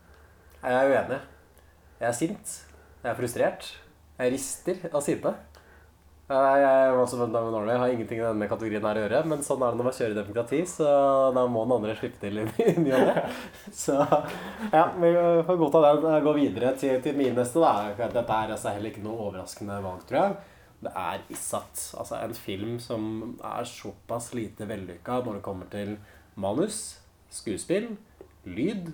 Jeg 0.65 0.79
er 0.79 0.93
uenig. 0.95 1.19
Jeg 2.01 2.09
er 2.09 2.17
sint. 2.17 2.55
Jeg 3.03 3.11
er 3.11 3.19
frustrert. 3.19 3.69
Jeg 4.17 4.33
rister 4.33 4.81
av 4.89 5.05
sinne. 5.05 5.35
Jeg, 6.35 6.63
jeg, 6.65 6.95
også 6.99 7.27
Norway 7.31 7.77
har 7.79 7.93
ingenting 7.93 8.19
i 8.19 8.25
denne 8.25 8.47
kategorien 8.51 8.87
her 8.89 8.99
å 8.99 9.03
gjøre, 9.05 9.21
men 9.31 9.43
sånn 9.47 9.63
er 9.63 9.75
det 9.75 9.79
når 9.79 9.87
man 9.87 9.97
kjører 9.99 10.17
demokrati, 10.19 10.61
så 10.67 10.89
da 11.37 11.45
må 11.51 11.63
den 11.67 11.75
andre 11.77 11.95
slippe 11.99 12.19
til 12.23 12.41
i 12.43 12.47
i 12.65 12.75
ny 12.81 12.95
og 12.97 13.05
ne. 13.11 13.23
Så 13.85 13.99
ja, 14.73 14.89
vi 14.99 15.13
får 15.47 15.61
godta 15.61 15.83
den. 15.85 16.09
Jeg 16.17 16.27
går 16.27 16.39
videre 16.41 16.73
til, 16.81 16.99
til 17.05 17.17
min 17.19 17.39
neste. 17.39 17.63
da. 17.63 18.09
Dette 18.11 18.25
er 18.25 18.55
altså 18.57 18.75
heller 18.75 18.91
ikke 18.91 19.05
noe 19.05 19.29
overraskende 19.29 19.79
valg, 19.85 20.03
tror 20.09 20.21
jeg. 20.21 20.37
Det 20.85 20.93
er 21.05 21.25
Issat. 21.33 21.87
Altså 22.01 22.19
en 22.19 22.37
film 22.37 22.77
som 22.83 23.09
er 23.39 23.69
såpass 23.69 24.33
lite 24.37 24.69
vellykka 24.69 25.23
når 25.25 25.39
det 25.39 25.47
kommer 25.47 25.71
til 25.73 25.97
manus, 26.41 26.99
skuespill, 27.33 27.93
lyd, 28.45 28.91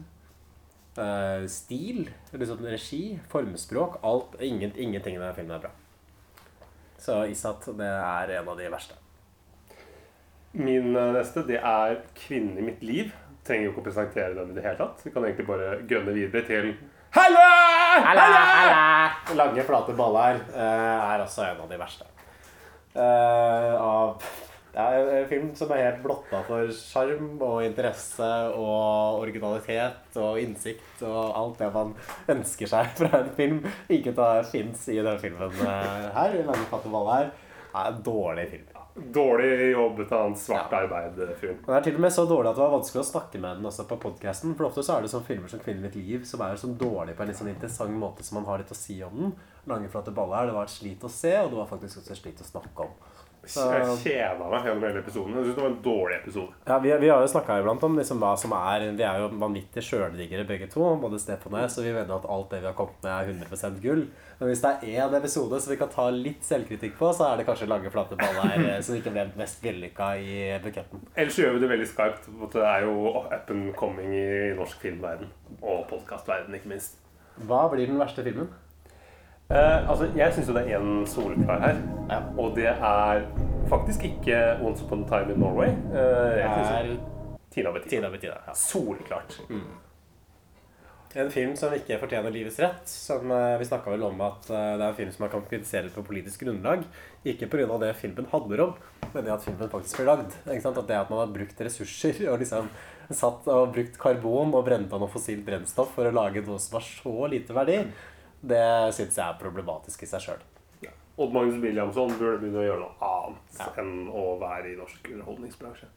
eh, 1.00 1.46
stil, 1.50 2.09
liksom 2.33 2.66
regi, 2.68 3.05
formspråk. 3.33 4.00
Alt, 4.07 4.40
ingen, 4.44 4.74
ingenting 4.76 5.16
i 5.16 5.22
denne 5.22 5.37
filmen 5.38 5.57
er 5.59 5.64
bra. 5.66 5.76
Så 7.00 7.22
Isat, 7.32 7.64
det 7.78 7.88
er 7.88 8.34
en 8.38 8.48
av 8.52 8.58
de 8.58 8.68
verste. 8.72 8.96
Min 10.52 10.96
eh, 10.96 11.12
neste 11.14 11.46
det 11.48 11.60
er 11.62 12.00
'Kvinnen 12.14 12.58
i 12.58 12.66
mitt 12.68 12.82
liv'. 12.82 13.12
Trenger 13.46 13.64
jo 13.64 13.72
ikke 13.72 13.82
å 13.82 13.88
presentere 13.88 14.34
den 14.36 14.50
i 14.52 14.56
det 14.58 14.64
hele 14.66 14.76
tatt. 14.76 15.00
Vi 15.04 15.12
kan 15.14 15.24
egentlig 15.24 15.46
bare 15.48 15.80
gønne 15.88 16.12
videre 16.12 16.44
til 16.46 16.74
Hallo! 17.10 17.46
Lange, 19.34 19.64
flate 19.66 19.94
baller 19.98 20.42
eh, 20.52 20.98
er 21.14 21.24
også 21.24 21.46
en 21.48 21.64
av 21.64 21.70
de 21.70 21.78
verste. 21.80 22.06
Uh, 22.90 23.74
av 23.78 24.22
det 24.70 24.83
er 24.87 25.09
en 25.18 25.28
film 25.30 25.48
som 25.59 25.72
er 25.74 25.83
helt 25.88 26.02
blotta 26.04 26.44
for 26.46 26.70
sjarm 26.74 27.40
og 27.42 27.64
interesse 27.66 28.28
og 28.54 29.18
originalitet 29.24 30.18
og 30.22 30.38
innsikt 30.38 31.02
og 31.06 31.20
alt 31.40 31.62
det 31.62 31.70
man 31.74 31.94
ønsker 32.37 32.70
seg 32.70 32.92
fra 33.00 33.24
en 33.24 33.33
film. 33.38 33.62
Ikke 33.90 34.14
det 34.14 34.33
fins 34.52 34.87
i 34.88 35.00
denne 35.00 35.18
filmen 35.22 35.56
her, 35.64 36.11
her. 36.14 36.37
Lange, 36.46 36.68
flate 36.70 36.92
Det 36.92 37.00
er 37.00 37.90
en 37.90 38.04
dårlig 38.06 38.46
film. 38.52 38.68
Dårlig 38.94 39.70
jobbet 39.70 40.12
av 40.12 40.26
en 40.26 40.37
svart 40.37 40.72
arbeid-film. 40.74 41.61
Den 41.66 41.76
er 41.76 41.85
til 41.85 41.98
og 41.98 42.02
med 42.04 42.12
så 42.12 42.24
dårlig 42.28 42.50
at 42.50 42.59
det 42.59 42.64
var 42.64 42.72
vanskelig 42.74 43.02
å 43.02 43.11
snakke 43.11 43.38
med 43.40 43.59
den 43.59 43.68
også 43.70 43.87
på 43.88 43.98
podcasten 44.02 44.56
For 44.59 44.66
ofte 44.66 44.83
så 44.85 44.96
er 44.96 45.06
det 45.06 45.12
sånn 45.12 45.24
filmer 45.26 45.50
som 45.50 45.62
'Kvinnen 45.62 45.87
mitt 45.87 45.96
liv' 45.98 46.26
som 46.26 46.42
er 46.42 46.59
sånn 46.59 46.76
dårlig 46.78 47.14
på 47.16 47.22
en 47.22 47.30
litt 47.30 47.38
sånn 47.38 47.52
interessant 47.52 47.94
måte 47.94 48.26
som 48.26 48.38
man 48.38 48.48
har 48.50 48.59
litt 48.62 48.74
å 48.74 48.78
si 48.78 48.98
om 49.02 49.16
den. 49.18 49.33
Lange, 49.66 49.88
flate 49.88 50.14
baller. 50.14 50.46
Det 50.46 50.54
var 50.54 50.66
et 50.66 50.74
slit 50.74 51.06
å 51.06 51.11
se, 51.11 51.33
og 51.38 51.50
det 51.50 51.59
var 51.59 51.70
faktisk 51.70 52.02
også 52.02 52.12
et 52.12 52.22
slit 52.22 52.42
å 52.42 52.50
snakke 52.50 52.87
om. 52.87 52.94
Jeg 53.46 53.94
kjeda 54.03 54.48
meg 54.50 54.66
gjennom 54.66 54.85
hele 54.85 55.00
episoden. 55.00 55.37
Jeg 55.38 55.46
synes 55.46 55.57
det 55.57 55.62
var 55.64 55.70
en 55.70 55.83
dårlig 55.85 56.16
episode. 56.18 56.57
Ja, 56.68 56.79
Vi, 56.85 56.92
vi 57.00 57.09
har 57.09 57.22
jo 57.24 57.31
snakka 57.33 57.57
iblant 57.62 57.87
om 57.87 57.96
liksom 57.98 58.20
hva 58.20 58.35
som 58.38 58.53
er 58.57 58.85
Vi 58.98 59.07
er 59.07 59.22
jo 59.22 59.31
vanvittig 59.40 59.85
sjøldiggere 59.87 60.46
begge 60.48 60.68
to, 60.72 60.85
både 61.00 61.20
Stefan 61.22 61.57
og 61.57 61.64
jeg, 61.64 61.72
så 61.72 61.85
vi 61.87 61.94
mener 61.96 62.14
at 62.18 62.29
alt 62.29 62.53
det 62.53 62.61
vi 62.61 62.68
har 62.68 62.76
kommet 62.79 63.00
med, 63.03 63.11
er 63.14 63.33
100 63.33 63.81
gull. 63.83 64.05
Men 64.40 64.48
hvis 64.50 64.62
det 64.64 64.70
er 64.70 65.03
én 65.05 65.18
episode 65.18 65.61
som 65.61 65.72
vi 65.72 65.81
kan 65.81 65.92
ta 65.92 66.07
litt 66.12 66.44
selvkritikk 66.46 66.96
på, 67.00 67.11
så 67.16 67.31
er 67.31 67.40
det 67.40 67.48
kanskje 67.48 67.68
Lange, 67.70 67.92
flate 67.92 68.16
baller 68.20 68.57
eh, 68.70 68.81
som 68.85 68.96
ikke 68.96 69.12
ble 69.14 69.26
mest 69.40 69.61
vellykka 69.64 70.14
i 70.20 70.38
buketten. 70.64 71.05
Ellers 71.16 71.38
gjør 71.40 71.57
vi 71.57 71.64
det 71.64 71.74
veldig 71.74 71.90
skarpt. 71.90 72.31
Det 72.55 72.64
er 72.64 72.88
jo 72.88 73.12
up 73.20 73.53
and 73.53 73.70
coming 73.79 74.16
i 74.16 74.26
norsk 74.59 74.81
filmverden. 74.85 75.33
Og 75.61 75.87
podkastverden, 75.92 76.57
ikke 76.57 76.72
minst. 76.72 77.00
Hva 77.48 77.66
blir 77.72 77.88
den 77.88 78.00
verste 78.00 78.24
filmen? 78.26 78.50
Eh, 79.50 79.90
altså, 79.90 80.06
jeg 80.14 80.34
syns 80.34 80.48
jo 80.48 80.54
det 80.54 80.62
er 80.62 80.78
én 80.78 81.06
soleklar 81.10 81.62
her. 81.64 81.78
Ja. 82.10 82.20
Og 82.38 82.54
det 82.54 82.68
er 82.70 83.24
faktisk 83.68 84.04
ikke 84.06 84.58
'Once 84.62 84.84
Upon 84.84 85.04
a 85.04 85.08
Time 85.08 85.34
in 85.34 85.40
Norway'. 85.42 85.74
Eh, 85.90 86.38
jeg 86.38 86.50
synes 86.54 86.70
er 86.70 86.96
Tina 87.50 87.72
Bettina. 87.72 87.90
Tina 87.90 88.10
Bettina. 88.10 88.34
Ja. 88.46 88.54
Soleklart. 88.54 89.40
En 91.14 91.30
film 91.30 91.56
som 91.56 91.72
ikke 91.74 91.98
fortjener 91.98 92.30
livets 92.30 92.60
rett. 92.62 92.86
Som, 92.88 93.32
eh, 93.32 93.58
vi 93.58 93.64
snakka 93.64 93.90
vel 93.90 94.02
om 94.02 94.20
at 94.20 94.46
eh, 94.50 94.76
det 94.78 94.84
er 94.84 94.88
en 94.88 94.94
film 94.94 95.10
som 95.10 95.24
man 95.24 95.30
kan 95.30 95.42
kritisere 95.42 95.90
på 95.90 96.06
politisk 96.06 96.44
grunnlag. 96.44 96.84
Ikke 97.24 97.50
pga. 97.50 97.78
det 97.78 97.96
filmen 97.96 98.26
handler 98.30 98.60
om, 98.60 98.74
men 99.12 99.24
det 99.24 99.32
at 99.32 99.42
filmen 99.42 99.68
faktisk 99.68 99.96
blir 99.96 100.06
lagd. 100.06 100.30
Ikke 100.46 100.62
sant? 100.62 100.78
At 100.78 100.86
det 100.86 100.96
at 100.96 101.10
man 101.10 101.26
har 101.26 101.34
brukt 101.34 101.58
ressurser 101.58 102.30
og 102.30 102.38
liksom 102.38 102.68
satt 103.10 103.48
og 103.48 103.72
brukt 103.74 103.98
karbon 103.98 104.54
og 104.54 104.64
brent 104.64 104.92
av 104.92 105.00
noe 105.00 105.10
fossilt 105.10 105.44
brennstoff 105.44 105.96
for 105.96 106.06
å 106.06 106.14
lage 106.14 106.46
noe 106.46 106.58
som 106.58 106.78
har 106.78 106.86
så 106.86 107.28
lite 107.28 107.52
verdi, 107.52 107.92
det 108.40 108.64
syns 108.96 109.18
jeg 109.18 109.26
er 109.26 109.40
problematisk 109.40 110.05
i 110.05 110.11
seg 110.11 110.24
sjøl. 110.24 110.42
Odd 111.20 111.35
Magnus 111.35 111.59
Williamson 111.61 112.12
burde 112.16 112.38
begynne 112.40 112.62
å 112.62 112.64
gjøre 112.64 112.85
noe 112.85 113.09
annet 113.11 113.81
enn 113.83 113.96
å 114.09 114.22
være 114.40 114.70
i 114.70 114.76
norsk 114.79 115.11
underholdningsbransje. 115.11 115.88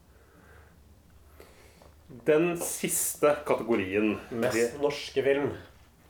Den 2.28 2.50
siste 2.60 3.32
kategorien 3.48 4.18
Mest 4.36 4.76
norske 4.84 5.24
film. 5.26 5.54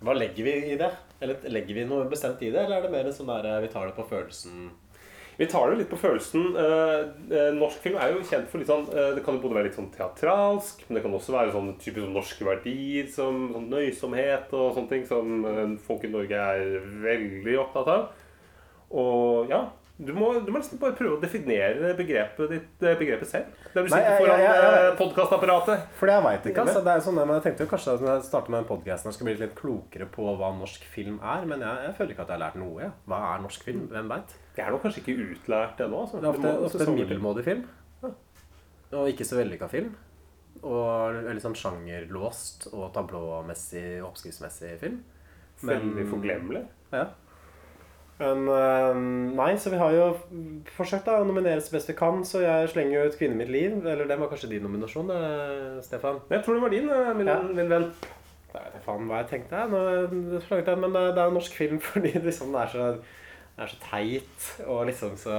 Hva 0.04 0.16
legger 0.18 0.48
vi 0.48 0.56
i 0.74 0.80
det? 0.80 0.90
Eller 1.24 1.46
legger 1.54 1.78
vi 1.78 1.86
noe 1.88 2.08
bestemt 2.12 2.42
i 2.44 2.50
det, 2.52 2.66
eller 2.66 2.80
er 2.80 2.88
det 2.88 2.92
mer 2.96 3.12
sånn 3.16 3.30
der 3.30 3.46
eh, 3.48 3.62
vi 3.64 3.70
tar 3.72 3.88
det 3.88 3.96
på 3.96 4.08
følelsen? 4.10 4.66
Vi 5.38 5.48
tar 5.50 5.72
det 5.72 5.80
litt 5.80 5.90
på 5.90 5.98
følelsen. 5.98 6.52
Eh, 6.62 7.00
eh, 7.34 7.52
norsk 7.58 7.82
film 7.82 7.98
er 7.98 8.14
jo 8.14 8.26
kjent 8.28 8.50
for 8.52 8.62
litt 8.62 8.70
sånn 8.70 8.86
eh, 8.94 9.14
Det 9.18 9.24
kan 9.26 9.38
jo 9.38 9.42
både 9.42 9.58
være 9.58 9.70
litt 9.70 9.78
sånn 9.80 9.92
teatralsk, 9.96 10.84
men 10.88 10.98
det 10.98 11.04
kan 11.06 11.16
også 11.18 11.34
være 11.34 11.56
sånn 11.56 11.72
typisk 11.80 12.04
sånn 12.06 12.18
norske 12.18 12.48
verdier 12.48 13.08
som 13.14 13.48
sånn 13.56 13.70
nøysomhet 13.74 14.54
og 14.54 14.76
sånne 14.76 14.92
ting 14.92 15.08
som 15.10 15.78
folk 15.88 16.06
i 16.06 16.12
Norge 16.14 16.44
er 16.54 16.92
veldig 17.06 17.58
opptatt 17.66 17.90
av. 17.96 18.28
Og 18.94 19.50
ja 19.50 19.66
du 20.06 20.12
må, 20.14 20.28
du 20.46 20.52
må 20.52 20.60
nesten 20.60 20.80
bare 20.82 20.96
prøve 20.98 21.18
å 21.18 21.22
definere 21.22 21.94
begrepet, 21.98 22.50
ditt, 22.52 22.84
eh, 22.84 22.96
begrepet 23.00 23.28
selv. 23.30 23.46
Der 23.74 23.84
du 23.84 23.90
Nei, 23.90 24.00
sitter 24.00 24.10
jeg- 24.10 24.20
foran 24.22 24.40
jeg- 24.40 24.62
jeg- 24.64 24.92
eh, 24.92 24.96
podkastapparatet. 25.00 25.88
For 26.00 26.08
jeg 26.08 26.24
veit 26.24 26.44
ikke. 26.52 26.64
altså, 26.66 26.84
det 26.84 26.94
er 26.96 27.00
sånn, 27.08 27.16
men 27.16 27.28
Jeg 27.34 27.44
tenkte 27.44 27.60
jo 27.66 27.72
kanskje 27.76 27.94
at 27.94 28.02
når 28.02 28.12
jeg 28.16 28.24
starter 28.30 28.50
med 28.52 28.60
den 28.64 28.70
podkasten, 28.78 29.06
jeg 29.06 29.14
skal 29.14 29.26
bli 29.26 29.36
litt 29.36 29.56
klokere 29.56 30.08
på 30.12 30.38
hva 30.38 30.52
norsk 30.58 30.84
film 30.84 31.20
er. 31.24 31.46
Men 31.46 31.60
jeg, 31.60 31.78
jeg 31.88 31.96
føler 31.98 32.12
ikke 32.16 32.22
at 32.22 32.28
jeg 32.28 32.40
har 32.40 32.46
lært 32.52 32.56
noe. 32.56 32.82
ja. 32.82 32.92
Hva 33.08 33.22
er 33.36 33.42
norsk 33.42 33.64
film? 33.64 33.88
Hvem 33.90 34.08
veit? 34.10 34.34
Det 34.56 34.66
er 34.66 34.72
nok 34.72 34.84
kanskje 34.84 35.02
ikke 35.04 35.18
utlært 35.34 35.78
ennå. 35.78 36.02
Altså. 36.06 36.22
Det 36.22 36.24
er 36.24 36.34
ofte, 36.34 36.42
må 36.42 36.66
ofte 36.66 36.88
en 36.88 36.96
middelmådig 36.96 37.44
film. 37.44 37.66
Og 38.94 39.08
ikke 39.10 39.26
så 39.26 39.38
vellykka 39.42 39.68
film. 39.70 39.96
Og 40.64 41.24
litt 41.34 41.42
sånn 41.44 41.56
sjangerlåst 41.58 42.68
og 42.74 42.94
tablåmessig 42.94 44.02
og 44.04 44.12
oppskriftsmessig 44.14 44.78
film. 44.80 45.04
Veldig 45.64 46.06
forglemmelig. 46.12 46.66
Ja. 46.94 47.08
Men 48.20 48.48
eh, 48.48 48.96
nei, 49.36 49.54
så 49.58 49.72
vi 49.74 49.80
har 49.82 49.94
jo 49.96 50.08
forsøkt 50.78 51.08
da, 51.10 51.18
å 51.22 51.28
nominere 51.28 51.62
så 51.64 51.74
best 51.74 51.90
vi 51.90 51.96
kan, 51.98 52.22
så 52.28 52.44
jeg 52.44 52.70
slenger 52.74 53.00
jo 53.00 53.06
ut 53.10 53.18
'Kvinne 53.18 53.40
mitt 53.40 53.50
liv'. 53.50 53.80
Eller 53.86 54.06
det 54.06 54.20
var 54.20 54.30
kanskje 54.32 54.52
din 54.54 54.64
nominasjon, 54.64 55.10
det, 55.10 55.86
Stefan? 55.88 56.22
Jeg 56.30 56.44
tror 56.44 56.54
det 56.60 56.62
var 56.62 56.70
din, 56.76 56.90
eh, 56.90 57.14
min, 57.14 57.28
Ja. 57.28 57.42
min 57.42 57.70
venn. 57.70 57.90
Jeg 58.54 58.62
vet 58.62 58.74
ikke 58.78 58.86
faen 58.86 59.08
hva 59.10 59.18
jeg 59.24 59.30
tenkte, 59.32 59.66
Nå 59.70 59.80
jeg, 60.70 60.78
men 60.78 60.94
det 60.94 61.18
er 61.18 61.26
jo 61.26 61.38
norsk 61.40 61.56
film 61.58 61.80
fordi 61.90 62.12
liksom 62.22 62.52
det 62.54 62.62
er 62.62 62.68
så, 62.68 62.92
det 62.94 63.02
er 63.54 63.70
så 63.70 63.78
teit 63.84 64.46
og 64.66 64.80
liksom 64.90 65.14
så 65.20 65.34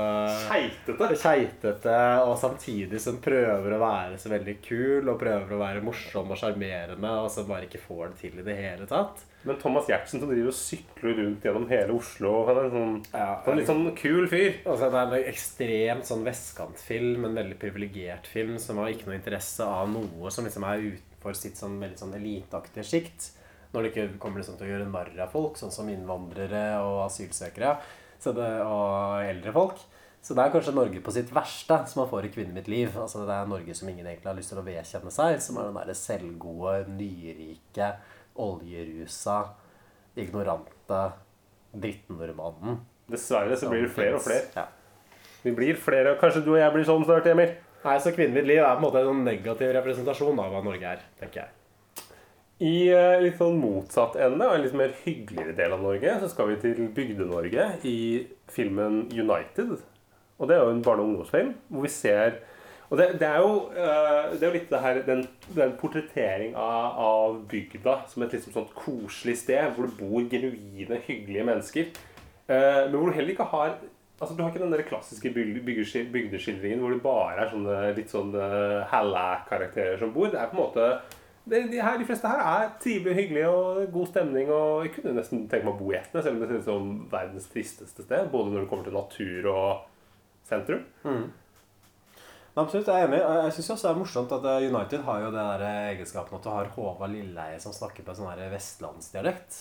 Keitete. 0.46 1.08
keitete, 1.18 1.94
og 2.22 2.36
samtidig 2.38 3.00
som 3.02 3.16
prøver 3.22 3.74
å 3.74 3.80
være 3.82 4.18
så 4.22 4.30
veldig 4.30 4.54
kul 4.62 5.10
og 5.10 5.18
prøver 5.18 5.50
å 5.56 5.58
være 5.58 5.82
morsom 5.82 6.30
og 6.30 6.38
sjarmerende, 6.38 7.10
og 7.24 7.30
så 7.34 7.42
bare 7.48 7.66
ikke 7.66 7.82
får 7.82 8.12
det 8.12 8.20
til 8.20 8.38
i 8.38 8.46
det 8.46 8.54
hele 8.60 8.86
tatt. 8.90 9.24
Men 9.44 9.58
Thomas 9.60 9.90
Giertsen 9.90 10.22
som 10.22 10.30
driver 10.30 10.52
og 10.52 10.56
sykler 10.56 11.18
rundt 11.18 11.42
gjennom 11.44 11.66
hele 11.68 11.92
Oslo 11.92 12.30
Han 12.46 12.56
er 12.56 12.68
en 12.68 12.72
sånn, 12.72 12.94
Ja, 13.12 13.26
en 13.44 13.58
litt 13.58 13.68
sånn 13.68 13.90
kul 13.98 14.28
fyr. 14.30 14.54
Altså, 14.62 14.88
det 14.94 15.02
er 15.02 15.10
en 15.18 15.32
ekstremt 15.34 16.08
sånn 16.08 16.24
vestkantfilm, 16.24 17.26
en 17.28 17.36
veldig 17.42 17.58
privilegert 17.60 18.30
film 18.30 18.54
som 18.62 18.80
har 18.80 18.94
ikke 18.94 19.10
noe 19.10 19.18
interesse 19.18 19.66
av 19.66 19.90
noe 19.92 20.32
som 20.32 20.46
liksom 20.48 20.64
er 20.70 20.86
utenfor 20.94 21.36
sitt 21.36 21.60
sånn 21.60 21.76
veldig 21.82 22.00
sånn 22.00 22.16
eliteaktige 22.16 22.86
sjikt. 22.88 23.32
Når 23.74 23.82
det 23.82 23.90
ikke 23.90 24.18
kommer 24.22 24.40
liksom 24.40 24.56
til 24.56 24.68
å 24.68 24.70
gjøre 24.70 24.88
narr 24.88 25.12
av 25.26 25.34
folk, 25.34 25.58
sånn 25.58 25.74
som 25.74 25.88
innvandrere 25.90 26.64
og 26.86 27.02
asylsøkere 27.08 27.74
så 28.24 28.32
det, 28.36 28.48
og 28.64 29.24
eldre 29.24 29.52
folk. 29.54 29.82
Så 30.24 30.32
det 30.32 30.40
er 30.40 30.52
kanskje 30.54 30.72
Norge 30.72 31.00
på 31.04 31.12
sitt 31.12 31.28
verste 31.36 31.76
som 31.90 32.00
man 32.00 32.08
får 32.08 32.26
i 32.26 32.30
Kvinnen 32.32 32.56
mitt 32.56 32.68
liv'. 32.72 32.96
Altså 32.96 33.26
Det 33.26 33.34
er 33.34 33.46
Norge 33.46 33.74
som 33.76 33.88
ingen 33.88 34.06
egentlig 34.06 34.30
har 34.30 34.38
lyst 34.38 34.48
til 34.54 34.60
å 34.60 34.64
vedkjenne 34.64 35.12
seg, 35.12 35.42
som 35.42 35.58
er 35.58 35.68
den 35.68 35.76
derre 35.76 35.94
selvgode, 35.94 36.86
nyrike, 36.88 37.90
oljerusa, 38.40 39.36
ignorante 40.16 41.02
drittnordmannen. 41.74 42.80
Dessverre 43.10 43.56
så 43.56 43.68
blir 43.68 43.84
det 43.84 43.92
flere 43.92 44.16
og 44.16 44.24
flere. 44.24 44.48
Ja. 44.56 44.66
Vi 45.42 45.52
blir 45.52 45.76
flere. 45.76 46.16
Kanskje 46.16 46.44
du 46.44 46.54
og 46.54 46.58
jeg 46.62 46.72
blir 46.72 46.88
sånn 46.88 47.04
snart, 47.04 47.26
Emil? 47.28 47.52
Nei, 47.84 47.98
så 48.00 48.14
Kvinnen 48.16 48.32
mitt 48.32 48.48
liv 48.48 48.62
er 48.62 48.78
på 48.78 48.80
en 48.80 48.86
måte 48.86 49.02
en 49.02 49.10
sånn 49.10 49.24
negativ 49.26 49.74
representasjon 49.76 50.40
av 50.40 50.54
hva 50.54 50.64
Norge 50.64 50.96
er, 50.96 51.04
tenker 51.20 51.42
jeg. 51.42 51.63
I 52.62 52.74
eh, 52.94 53.20
litt 53.24 53.40
sånn 53.40 53.56
motsatt 53.58 54.14
ende, 54.22 54.46
og 54.46 54.54
en 54.54 54.62
litt 54.62 54.76
mer 54.78 54.92
hyggeligere 55.02 55.56
del 55.58 55.74
av 55.74 55.82
Norge, 55.82 56.12
så 56.22 56.28
skal 56.30 56.52
vi 56.52 56.60
til 56.62 56.90
Bygde-Norge 56.94 57.66
i 57.90 57.98
filmen 58.52 59.08
'United'. 59.10 59.80
Og 60.38 60.48
det 60.48 60.56
er 60.56 60.62
jo 60.62 60.74
en 60.74 60.82
barne- 60.82 61.02
og 61.02 61.08
ungdomsfilm 61.08 61.54
hvor 61.68 61.82
vi 61.82 61.88
ser 61.88 62.42
Og 62.90 62.98
det, 62.98 63.18
det, 63.18 63.26
er, 63.26 63.40
jo, 63.40 63.70
eh, 63.72 64.34
det 64.38 64.44
er 64.44 64.52
litt 64.52 64.70
det 64.70 64.78
her, 64.78 64.98
den, 65.02 65.22
den 65.56 65.72
portrettering 65.80 66.52
av, 66.54 66.98
av 67.00 67.38
bygda 67.48 67.94
som 68.06 68.22
et 68.22 68.34
liksom 68.36 68.52
sånt 68.52 68.74
koselig 68.76 69.38
sted 69.40 69.72
hvor 69.72 69.88
det 69.88 69.96
bor 69.98 70.20
genuine, 70.30 71.00
hyggelige 71.06 71.46
mennesker. 71.48 71.88
Eh, 72.46 72.82
men 72.84 72.94
hvor 72.94 73.08
du 73.08 73.16
heller 73.16 73.34
ikke 73.34 73.50
har 73.50 73.78
Altså, 74.20 74.36
Du 74.36 74.42
har 74.42 74.52
ikke 74.52 74.62
den 74.62 74.72
der 74.72 74.84
klassiske 74.86 75.32
bygdeskildringen 75.34 76.80
hvor 76.80 76.92
det 76.92 77.02
bare 77.02 77.40
er 77.42 77.50
sånne 77.50 77.78
litt 77.96 78.12
sånn 78.12 78.30
uh, 78.36 78.84
halla-karakterer 78.86 79.98
som 79.98 80.12
bor. 80.14 80.30
Det 80.30 80.38
er 80.38 80.52
på 80.52 80.54
en 80.54 80.62
måte 80.62 80.84
det, 81.44 81.60
de, 81.68 81.80
her, 81.82 81.98
de 82.00 82.06
fleste 82.08 82.28
her 82.28 82.40
er 82.40 82.68
trivelige, 82.80 83.14
hyggelige 83.18 83.48
og 83.52 83.80
god 83.92 84.06
stemning. 84.10 84.50
Og 84.50 84.86
jeg 84.86 84.94
kunne 84.96 85.14
nesten 85.18 85.46
tenke 85.50 85.66
meg 85.66 85.74
å 85.74 85.80
bo 85.80 85.92
i 85.92 85.98
Etne, 85.98 86.22
selv 86.24 86.38
om 86.38 86.42
det 86.42 86.50
ser 86.50 86.60
ut 86.62 86.68
som 86.70 86.92
verdens 87.12 87.48
tristeste 87.52 88.06
sted. 88.06 88.28
Både 88.32 88.52
når 88.52 88.64
det 88.64 88.70
kommer 88.70 88.86
til 88.88 88.96
natur 88.96 89.48
og 89.52 89.72
sentrum. 90.48 90.84
Absolutt, 92.54 92.86
jeg 92.86 93.02
er 93.02 93.08
enig. 93.08 93.20
Og 93.26 93.48
Jeg 93.48 93.56
syns 93.56 93.70
også 93.74 93.88
det 93.88 93.92
er 93.92 94.00
morsomt 94.00 94.34
at 94.36 94.44
eh, 94.46 94.66
United 94.70 95.00
har 95.08 95.24
jo 95.24 95.30
det 95.34 95.46
der 95.50 95.64
egenskapen 95.90 96.38
at 96.38 96.44
du 96.44 96.50
har 96.52 96.68
Håvard 96.76 97.10
Lilleheie 97.10 97.58
som 97.62 97.74
snakker 97.74 98.06
på 98.06 98.12
en 98.14 98.20
sånn 98.20 98.30
her 98.30 98.52
vestlandsdialekt. 98.52 99.58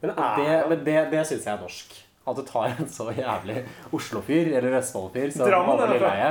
Men 0.00 0.14
er 0.14 0.38
det, 0.38 0.54
men 0.70 0.84
det, 0.86 0.96
det 1.12 1.24
syns 1.28 1.48
jeg 1.48 1.52
er 1.56 1.64
norsk. 1.64 1.98
At 2.30 2.38
du 2.38 2.44
tar 2.46 2.70
en 2.70 2.88
så 2.88 3.08
jævlig 3.16 3.64
Oslo-fyr, 3.96 4.52
eller 4.54 4.76
Vestfold-fyr, 4.76 5.34
som 5.34 5.50
Drammen, 5.50 5.72
Håvard 5.74 5.92
Lilleheie, 5.96 6.30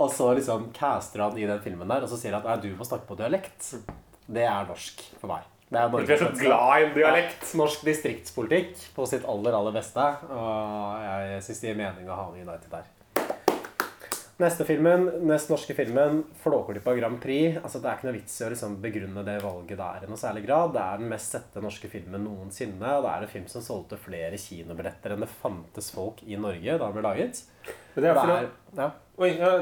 og 0.00 0.10
så 0.10 0.32
liksom 0.34 0.70
caster 0.74 1.22
han 1.22 1.36
i 1.38 1.46
den 1.46 1.60
filmen 1.62 1.92
der, 1.92 2.02
og 2.02 2.10
så 2.10 2.18
sier 2.18 2.34
han 2.34 2.48
at 2.50 2.64
du 2.64 2.72
må 2.74 2.86
snakke 2.86 3.06
på 3.06 3.18
dialekt. 3.20 3.74
Det 4.26 4.46
er 4.48 4.68
norsk 4.68 5.02
for 5.20 5.34
meg. 5.34 5.50
Det 5.68 5.80
er 5.80 5.90
Vi 5.90 6.12
er 6.12 6.20
så 6.20 6.30
glad 6.38 6.80
i 6.80 6.84
en 6.86 6.92
dialekt. 6.94 7.40
Ja, 7.42 7.58
norsk 7.58 7.84
distriktspolitikk 7.84 8.76
på 8.94 9.06
sitt 9.10 9.24
aller, 9.28 9.56
aller 9.56 9.74
beste. 9.74 10.04
Og 10.30 11.04
jeg 11.04 11.40
syns 11.46 11.62
det 11.62 11.72
gir 11.72 11.80
mening 11.80 12.10
å 12.10 12.18
ha 12.18 12.28
med 12.30 12.46
United 12.46 12.70
der. 12.72 12.90
Neste 14.42 14.64
filmen, 14.66 15.04
nest 15.28 15.50
norske 15.50 15.76
filmen, 15.78 16.24
'Flåklypa 16.42 16.96
Grand 16.98 17.20
Prix'. 17.22 17.60
Altså, 17.62 17.78
det 17.78 17.86
er 17.86 17.98
ikke 17.98 18.08
noe 18.08 18.16
vits 18.16 18.40
i 18.40 18.44
å 18.44 18.50
liksom 18.50 18.80
begrunne 18.82 19.22
det 19.24 19.36
valget 19.44 19.78
der 19.78 20.02
i 20.02 20.10
noe 20.10 20.18
særlig 20.18 20.42
grad. 20.46 20.72
Det 20.74 20.82
er 20.82 20.98
den 20.98 21.12
mest 21.12 21.36
sette 21.36 21.62
norske 21.62 21.90
filmen 21.90 22.24
noensinne. 22.26 22.96
Og 22.96 23.04
det 23.04 23.12
er 23.12 23.22
en 23.22 23.34
film 23.36 23.46
som 23.46 23.62
solgte 23.62 24.00
flere 24.00 24.34
kinobilletter 24.34 25.14
enn 25.14 25.22
det 25.22 25.30
fantes 25.30 25.92
folk 25.94 26.22
i 26.26 26.34
Norge 26.34 26.78
da 26.78 26.88
den 26.88 26.98
ble 26.98 27.06
laget. 27.06 27.44
Det 27.94 28.10
er 28.10 28.18
fordi, 28.18 28.46
ja. 28.74 28.90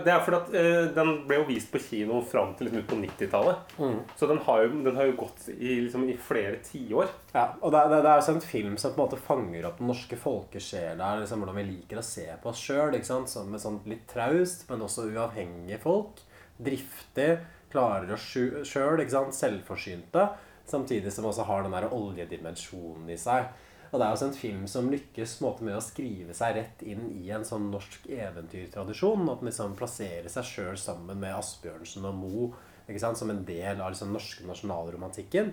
det 0.00 0.12
er 0.12 0.22
fordi 0.24 0.38
at 0.38 0.52
uh, 0.54 0.86
den 0.96 1.10
ble 1.28 1.38
jo 1.42 1.46
vist 1.50 1.68
på 1.72 1.80
kino 1.84 2.22
fram 2.24 2.54
til 2.56 2.68
liksom 2.68 2.80
ut 2.80 2.88
på 2.88 2.98
90-tallet. 3.02 3.72
Så 4.16 4.28
den 4.30 4.40
har, 4.46 4.62
jo, 4.64 4.70
den 4.86 4.96
har 4.96 5.10
jo 5.10 5.16
gått 5.20 5.48
i, 5.52 5.74
liksom, 5.84 6.06
i 6.08 6.16
flere 6.16 6.62
tiår. 6.64 7.10
Ja, 7.34 7.46
og 7.60 7.74
det, 7.74 7.82
det, 7.92 7.98
det 8.06 8.12
er 8.12 8.22
også 8.22 8.36
en 8.38 8.44
film 8.44 8.78
som 8.80 8.94
på 8.94 9.02
en 9.02 9.04
måte 9.04 9.20
fanger 9.20 9.68
opp 9.68 9.82
den 9.82 9.90
norske 9.92 10.16
folkesjela, 10.20 11.16
liksom 11.20 11.44
hvordan 11.44 11.60
vi 11.60 11.66
liker 11.68 12.00
å 12.00 12.06
se 12.06 12.28
på 12.40 12.52
oss 12.52 12.62
sjøl. 12.64 12.96
Som 13.04 13.52
et 13.52 13.64
sånt 13.64 13.90
litt 13.90 14.06
traust, 14.10 14.64
men 14.70 14.86
også 14.86 15.10
uavhengige 15.10 15.82
folk. 15.82 16.24
Driftig, 16.62 17.34
klarer 17.72 18.14
oss 18.16 18.24
sjøl, 18.32 19.04
selvforsynte. 19.36 20.30
Samtidig 20.64 21.12
som 21.12 21.26
også 21.28 21.44
har 21.44 21.64
den 21.66 21.74
der 21.74 21.92
oljedimensjonen 21.92 23.10
i 23.12 23.18
seg. 23.20 23.50
Og 23.92 24.00
det 24.00 24.06
er 24.06 24.14
også 24.14 24.30
en 24.30 24.36
film 24.36 24.62
som 24.70 24.88
lykkes 24.88 25.34
måte 25.44 25.66
med 25.66 25.76
å 25.76 25.84
skrive 25.84 26.32
seg 26.36 26.56
rett 26.56 26.84
inn 26.88 27.10
i 27.12 27.26
en 27.36 27.44
sånn 27.44 27.66
norsk 27.68 28.06
eventyrtradisjon. 28.08 29.26
At 29.28 29.42
den 29.42 29.50
liksom 29.50 29.74
plasserer 29.76 30.32
seg 30.32 30.48
sjøl 30.48 30.78
sammen 30.80 31.20
med 31.20 31.36
Asbjørnsen 31.36 32.08
og 32.08 32.16
Moe 32.16 32.52
som 32.98 33.30
en 33.30 33.44
del 33.46 33.80
av 33.80 33.92
liksom 33.92 34.10
norske 34.12 34.44
nasjonalromantikken. 34.48 35.52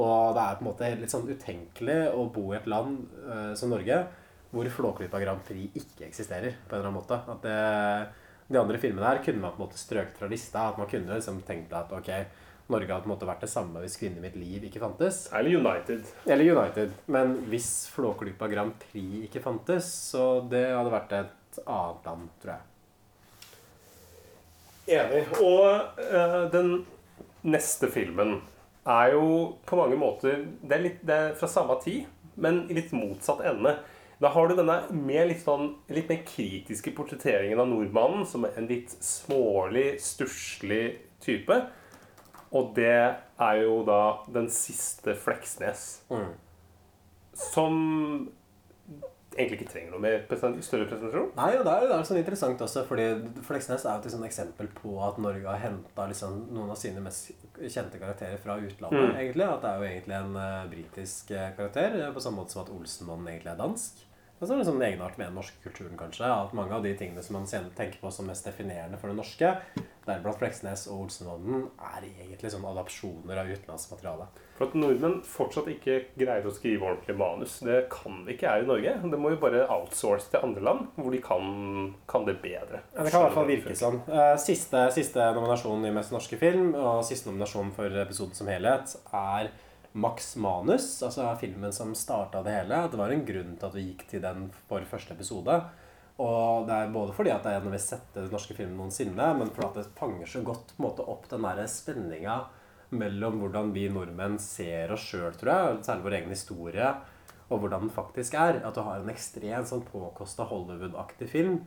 Og 0.00 0.34
det 0.34 0.42
er 0.42 0.56
på 0.58 0.64
en 0.64 0.68
måte 0.68 0.90
litt 0.98 1.12
sånn 1.12 1.28
utenkelig 1.28 1.98
å 2.16 2.24
bo 2.34 2.48
i 2.50 2.58
et 2.58 2.66
land 2.66 3.04
eh, 3.28 3.52
som 3.58 3.70
Norge 3.70 4.00
hvor 4.54 4.70
Flåklypa 4.70 5.20
Grand 5.22 5.42
Prix 5.46 5.76
ikke 5.78 6.06
eksisterer. 6.08 6.56
på 6.68 6.74
en 6.74 6.80
eller 6.80 6.90
annen 6.90 7.00
måte. 7.00 7.20
At 7.30 7.42
det, 7.42 8.08
De 8.48 8.58
andre 8.60 8.78
filmene 8.78 9.06
her 9.06 9.22
kunne 9.24 9.40
man 9.40 9.54
på 9.54 9.62
en 9.62 9.66
måte 9.66 9.78
strøket 9.80 10.18
fra 10.18 10.28
lista. 10.28 10.68
At 10.70 10.78
man 10.78 10.88
kunne 10.90 11.14
liksom 11.14 11.42
tenkt 11.42 11.72
at 11.72 11.92
ok, 11.92 12.10
Norge 12.72 12.88
hadde 12.88 13.04
på 13.04 13.10
en 13.10 13.12
måte 13.12 13.28
vært 13.28 13.42
det 13.44 13.50
samme 13.52 13.80
hvis 13.82 13.98
'Kvinne 14.00 14.22
i 14.22 14.24
mitt 14.24 14.36
liv' 14.40 14.64
ikke 14.68 14.80
fantes. 14.80 15.26
Eller 15.36 15.58
United. 15.58 16.06
Eller 16.24 16.48
United. 16.56 16.94
Men 17.06 17.36
hvis 17.50 17.88
Flåklypa 17.92 18.48
Grand 18.48 18.72
Prix 18.86 19.26
ikke 19.28 19.42
fantes, 19.44 19.90
så 20.12 20.40
det 20.48 20.64
hadde 20.72 20.94
vært 20.94 21.12
et 21.12 21.60
annet 21.66 22.08
land, 22.08 22.30
tror 22.40 22.54
jeg. 22.54 22.62
Enig. 24.96 25.22
Og 25.40 26.00
eh, 26.00 26.40
den 26.52 26.86
neste 27.44 27.88
filmen 27.92 28.38
er 28.84 29.14
jo 29.14 29.56
på 29.64 29.78
mange 29.78 29.96
måter 29.96 30.42
Det 30.60 30.76
er, 30.76 30.82
litt, 30.84 30.98
det 31.04 31.14
er 31.14 31.36
fra 31.38 31.48
samme 31.48 31.76
tid, 31.84 32.04
men 32.36 32.64
i 32.68 32.76
litt 32.76 32.92
motsatt 32.96 33.44
ende. 33.44 33.76
Da 34.20 34.30
har 34.32 34.48
du 34.48 34.56
denne 34.56 34.76
mer 34.94 35.26
litt, 35.28 35.42
sånn, 35.44 35.74
litt 35.92 36.08
mer 36.08 36.22
kritiske 36.26 36.92
portretteringen 36.96 37.60
av 37.60 37.68
nordmannen 37.68 38.24
som 38.28 38.46
en 38.48 38.68
litt 38.70 38.92
smålig, 39.04 39.98
stusslig 40.00 40.84
type. 41.24 41.58
Og 42.54 42.72
det 42.76 42.94
er 42.94 43.60
jo 43.64 43.80
da 43.86 44.00
den 44.30 44.48
siste 44.52 45.16
Fleksnes. 45.18 46.04
Som 47.34 48.30
egentlig 49.34 49.58
ikke 49.60 49.70
trenger 49.72 49.94
noe 49.94 50.02
mer 50.02 50.62
større 50.62 50.86
presentasjon. 50.88 51.30
Nei, 51.34 51.50
og 51.58 51.64
det 51.66 51.72
er, 51.72 51.86
det 51.90 51.96
er 51.96 52.08
sånn 52.08 52.20
interessant 52.20 52.64
også, 52.64 52.84
fordi 52.88 53.06
Fleksnes 53.46 53.84
er 53.84 53.98
jo 53.98 54.06
et 54.06 54.14
sånn 54.14 54.26
eksempel 54.28 54.70
på 54.76 54.94
at 55.04 55.18
Norge 55.22 55.48
har 55.48 55.62
henta 55.62 56.06
liksom 56.10 56.44
noen 56.54 56.72
av 56.74 56.78
sine 56.78 57.02
mest 57.04 57.32
kjente 57.58 58.00
karakterer 58.02 58.40
fra 58.42 58.58
utlandet. 58.62 59.14
egentlig, 59.18 59.46
At 59.48 59.64
det 59.64 59.70
er 59.70 59.80
jo 59.80 59.90
egentlig 59.90 60.18
en 60.18 60.38
uh, 60.38 60.66
britisk 60.70 61.34
eh, 61.34 61.52
karakter, 61.58 61.98
eh, 62.00 62.12
på 62.14 62.22
samme 62.22 62.42
måte 62.42 62.54
som 62.54 62.64
at 62.64 62.74
Olsenmannen 62.74 63.32
egentlig 63.32 63.54
er 63.54 63.60
dansk. 63.60 64.04
Og 64.40 64.46
så 64.46 64.54
er 64.54 64.60
det 64.60 64.68
sånn 64.68 64.82
egenart 64.82 65.18
med 65.18 65.30
den 65.30 65.36
norske 65.38 65.60
kulturen, 65.62 65.94
kanskje. 65.98 66.26
At 66.28 66.54
mange 66.58 66.74
av 66.76 66.84
de 66.84 66.92
tingene 66.98 67.22
som 67.24 67.38
man 67.38 67.46
tenker 67.48 68.00
på 68.00 68.10
som 68.12 68.26
mest 68.28 68.46
definerende 68.46 68.98
for 69.00 69.10
det 69.10 69.18
norske, 69.18 69.52
deriblant 70.04 70.38
Fleksnes 70.40 70.86
og 70.92 71.06
Olsenmannen, 71.06 71.68
er 71.80 72.04
egentlig 72.06 72.50
sånn 72.52 72.66
adopsjoner 72.68 73.40
av 73.40 73.48
utenlandsmateriale. 73.50 74.26
For 74.54 74.68
at 74.68 74.76
nordmenn 74.78 75.16
fortsatt 75.26 75.66
ikke 75.72 75.96
greier 76.20 76.46
å 76.46 76.52
skrive 76.54 76.86
ordentlig 76.86 77.16
manus. 77.18 77.56
Det 77.66 77.80
kan 77.90 78.20
vi 78.26 78.36
ikke 78.36 78.52
her 78.52 78.62
i 78.62 78.68
Norge. 78.68 78.92
Det 79.10 79.18
må 79.18 79.32
jo 79.32 79.40
bare 79.42 79.64
outsource 79.66 80.30
til 80.30 80.44
andre 80.46 80.62
land, 80.68 80.86
hvor 80.94 81.10
de 81.14 81.20
kan, 81.24 81.48
kan 82.10 82.28
det 82.28 82.36
bedre. 82.44 82.84
Ja, 82.94 83.02
det 83.02 83.10
kan 83.10 83.24
i 83.24 83.26
hvert 83.26 83.38
fall 83.40 83.50
virke 83.50 83.76
sånn. 83.78 84.00
Eh, 84.06 84.34
Siste, 84.44 84.84
siste 84.94 85.26
nominasjon 85.34 85.88
i 85.88 85.92
Mest 85.94 86.14
norske 86.14 86.38
film, 86.38 86.74
og 86.78 87.02
siste 87.08 87.30
nominasjon 87.32 87.72
for 87.74 88.00
episoden 88.04 88.38
som 88.38 88.50
helhet, 88.52 88.94
er 89.14 89.50
Max 89.94 90.32
Manus, 90.42 90.88
altså 91.06 91.28
filmen 91.38 91.72
som 91.74 91.92
starta 91.94 92.42
det 92.42 92.54
hele. 92.56 92.80
Det 92.90 92.98
var 92.98 93.12
en 93.14 93.24
grunn 93.26 93.56
til 93.58 93.68
at 93.68 93.76
vi 93.78 93.88
gikk 93.88 94.06
til 94.10 94.22
den 94.24 94.48
for 94.68 94.82
første 94.90 95.14
episode. 95.14 95.60
Og 96.22 96.68
det 96.68 96.74
er 96.74 96.92
både 96.94 97.14
fordi 97.16 97.32
at 97.34 97.42
det 97.42 97.50
er 97.50 97.56
en 97.58 97.64
av 97.64 97.70
de 97.70 97.74
mest 97.74 97.90
sette 97.90 98.26
norske 98.30 98.54
filmene 98.54 98.78
noensinne, 98.78 99.30
men 99.38 99.50
fordi 99.50 99.66
at 99.66 99.78
det 99.80 99.96
fanger 99.98 100.30
så 100.30 100.44
godt 100.46 100.76
måte 100.82 101.06
opp 101.10 101.26
den 101.30 101.46
der 101.46 101.64
spenninga 101.70 102.36
mellom 102.94 103.40
hvordan 103.42 103.72
vi 103.74 103.88
nordmenn 103.90 104.36
ser 104.38 104.92
oss 104.94 105.08
sjøl, 105.08 105.32
tror 105.38 105.50
jeg, 105.50 105.80
særlig 105.86 106.06
vår 106.06 106.16
egen 106.20 106.34
historie, 106.34 106.90
og 107.48 107.60
hvordan 107.60 107.86
den 107.88 107.94
faktisk 107.94 108.36
er. 108.38 108.60
At 108.62 108.76
du 108.76 108.84
har 108.86 109.00
en 109.00 109.10
ekstremt 109.10 109.70
sånn 109.70 109.82
påkosta 109.88 110.46
Hollywood-aktig 110.48 111.28
film 111.32 111.58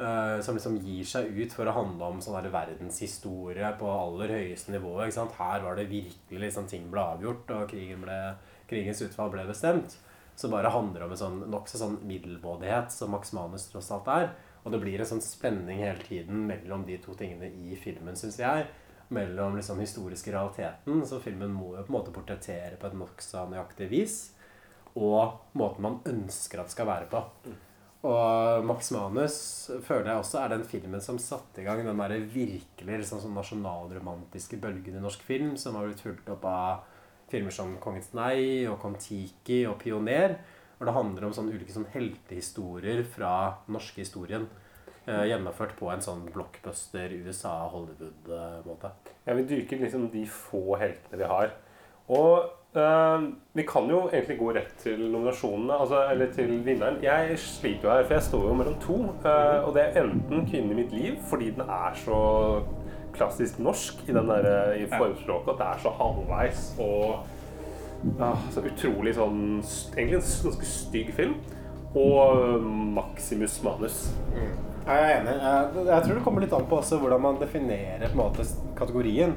uh, 0.00 0.38
som 0.44 0.56
liksom 0.56 0.78
gir 0.84 1.08
seg 1.08 1.32
ut 1.34 1.56
for 1.56 1.66
å 1.68 1.74
handle 1.76 2.12
om 2.12 2.22
sånn 2.22 2.38
der 2.38 2.54
verdenshistorie 2.54 3.72
på 3.80 3.90
aller 3.90 4.36
høyeste 4.36 4.74
nivå. 4.76 4.94
Her 5.02 5.66
var 5.66 5.76
det 5.76 5.90
virkelig 5.90 6.44
liksom 6.46 6.70
ting 6.70 6.86
ble 6.92 7.02
avgjort, 7.16 7.50
og 7.56 7.66
krigen 7.74 8.06
ble, 8.06 8.20
krigens 8.70 9.02
utfall 9.06 9.34
ble 9.34 9.48
bestemt. 9.50 9.98
Som 10.40 10.54
bare 10.54 10.72
handler 10.72 11.04
om 11.04 11.10
en 11.12 11.20
sånn 11.20 11.40
nokså 11.52 11.82
sånn 11.82 11.98
middelmådighet 12.08 12.94
som 12.94 13.12
Max 13.12 13.34
Manus 13.36 13.66
tross 13.68 13.90
alt 13.92 14.08
er. 14.08 14.30
Og 14.64 14.72
det 14.72 14.80
blir 14.80 15.00
en 15.00 15.08
sånn 15.08 15.24
spenning 15.24 15.82
hele 15.84 16.00
tiden 16.04 16.46
mellom 16.48 16.86
de 16.88 16.96
to 17.02 17.12
tingene 17.16 17.50
i 17.52 17.76
filmen, 17.80 18.16
syns 18.16 18.38
jeg. 18.40 18.68
Mellom 19.12 19.58
liksom 19.58 19.80
historiske 19.82 20.32
realiteten, 20.32 21.02
så 21.04 21.20
filmen 21.20 21.52
må 21.52 21.74
jo 21.74 21.84
på 21.84 21.92
en 21.92 21.96
måte 21.98 22.14
portrettere 22.14 22.78
på 22.80 22.88
et 22.88 22.96
nokså 22.96 23.48
nøyaktig 23.50 23.88
vis, 23.90 24.18
og 24.94 25.40
måten 25.58 25.84
man 25.84 25.98
ønsker 26.08 26.62
at 26.62 26.70
det 26.70 26.76
skal 26.76 26.88
være 26.88 27.10
på. 27.10 27.24
Og 28.08 28.64
Max 28.64 28.88
Manus 28.96 29.34
føler 29.84 30.12
jeg 30.12 30.22
også 30.22 30.38
er 30.40 30.54
den 30.54 30.64
filmen 30.64 31.02
som 31.04 31.18
satte 31.20 31.60
i 31.60 31.66
gang 31.66 31.82
den 31.84 32.00
der 32.00 32.14
virkelig 32.32 33.02
liksom 33.02 33.20
sånn 33.20 33.36
nasjonalromantiske 33.36 34.56
bølgen 34.62 34.96
i 34.96 35.02
norsk 35.04 35.26
film, 35.26 35.52
som 35.60 35.76
har 35.76 35.90
blitt 35.90 36.00
fulgt 36.04 36.30
opp 36.32 36.46
av 36.48 36.86
filmer 37.30 37.54
som 37.54 37.76
'Kongens 37.78 38.12
nei' 38.12 38.68
og 38.70 38.78
'Kon-Tiki' 38.80 39.68
og 39.68 39.78
'Pioner'. 39.82 40.36
Og 40.80 40.86
det 40.86 40.94
handler 40.94 41.24
om 41.26 41.32
sånne 41.32 41.52
ulike 41.52 41.72
sånn 41.72 41.90
heltehistorier 41.92 43.04
fra 43.04 43.56
den 43.66 43.74
norske 43.76 44.00
historien. 44.00 44.48
Eh, 45.06 45.26
gjennomført 45.30 45.74
på 45.78 45.90
en 45.92 46.02
sånn 46.04 46.22
blockbuster 46.32 47.12
USA-Hollywood-måte. 47.24 48.90
Ja, 49.26 49.34
vi 49.34 49.44
dyrker 49.48 49.80
liksom 49.80 50.10
de 50.12 50.24
få 50.28 50.76
heltene 50.80 51.20
vi 51.20 51.28
har. 51.28 51.52
Og 52.08 52.50
eh, 52.76 53.24
vi 53.56 53.64
kan 53.68 53.88
jo 53.90 54.02
egentlig 54.08 54.38
gå 54.38 54.52
rett 54.54 54.74
til 54.82 55.00
nominasjonene, 55.06 55.78
altså, 55.84 56.02
eller 56.12 56.32
til 56.36 56.52
vinneren. 56.66 57.00
Jeg 57.02 57.38
sliter 57.38 57.88
jo 57.88 57.94
her, 57.94 58.04
for 58.04 58.16
jeg 58.16 58.28
står 58.28 58.46
jo 58.48 58.58
mellom 58.60 58.78
to. 58.84 58.98
eh, 59.24 59.58
og 59.64 59.74
det 59.76 59.86
er 59.86 60.02
enten 60.04 60.46
'Kvinnen 60.46 60.72
i 60.72 60.80
mitt 60.82 60.92
liv', 60.92 61.20
fordi 61.30 61.50
den 61.50 61.68
er 61.68 61.96
så 62.04 62.20
klassisk 63.20 63.60
norsk 63.62 64.00
i, 64.08 64.14
den 64.16 64.32
der, 64.32 64.48
eh, 64.48 64.82
i 64.82 64.88
formspråket, 64.90 65.52
at 65.54 65.60
det 65.60 65.68
er 65.68 65.84
så 65.84 65.94
halvveis 66.00 66.64
og 66.80 67.20
ja, 68.16 68.32
så 68.52 68.64
utrolig 68.64 69.12
sånn 69.16 69.40
Egentlig 69.60 70.20
en 70.20 70.46
ganske 70.48 70.68
stygg 70.68 71.14
film. 71.16 71.38
Og 71.90 72.62
Maximus 72.96 73.58
Manus. 73.66 74.02
Mm. 74.30 74.52
Jeg 74.86 75.00
er 75.00 75.16
enig. 75.18 75.32
Jeg, 75.42 75.86
jeg 75.88 76.04
tror 76.04 76.14
det 76.14 76.22
kommer 76.24 76.44
litt 76.44 76.54
an 76.56 76.68
på 76.70 76.78
også 76.78 77.00
hvordan 77.02 77.24
man 77.24 77.40
definerer 77.40 78.14
måte 78.16 78.46
kategorien. 78.78 79.34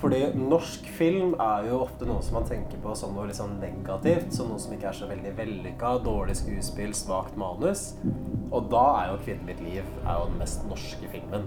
Fordi 0.00 0.20
norsk 0.32 0.86
film 0.96 1.34
er 1.42 1.66
jo 1.68 1.82
ofte 1.84 2.06
noe 2.08 2.22
som 2.24 2.38
man 2.38 2.46
tenker 2.48 2.80
på 2.80 2.94
som 2.96 3.12
noe 3.12 3.34
sånn 3.36 3.58
negativt. 3.60 4.30
Som 4.32 4.48
noe 4.54 4.62
som 4.62 4.72
ikke 4.72 4.88
er 4.88 4.96
så 4.96 5.10
veldig 5.10 5.34
vellykka. 5.36 5.96
Dårlig 6.06 6.38
skuespill, 6.40 6.94
svakt 6.96 7.36
manus. 7.40 7.90
Og 8.50 8.70
da 8.72 8.86
er 9.02 9.10
jo 9.10 9.20
'Kvinnen 9.20 9.50
mitt 9.50 9.60
liv' 9.60 9.92
er 10.06 10.14
jo 10.16 10.30
den 10.30 10.38
mest 10.38 10.64
norske 10.70 11.10
filmen. 11.12 11.44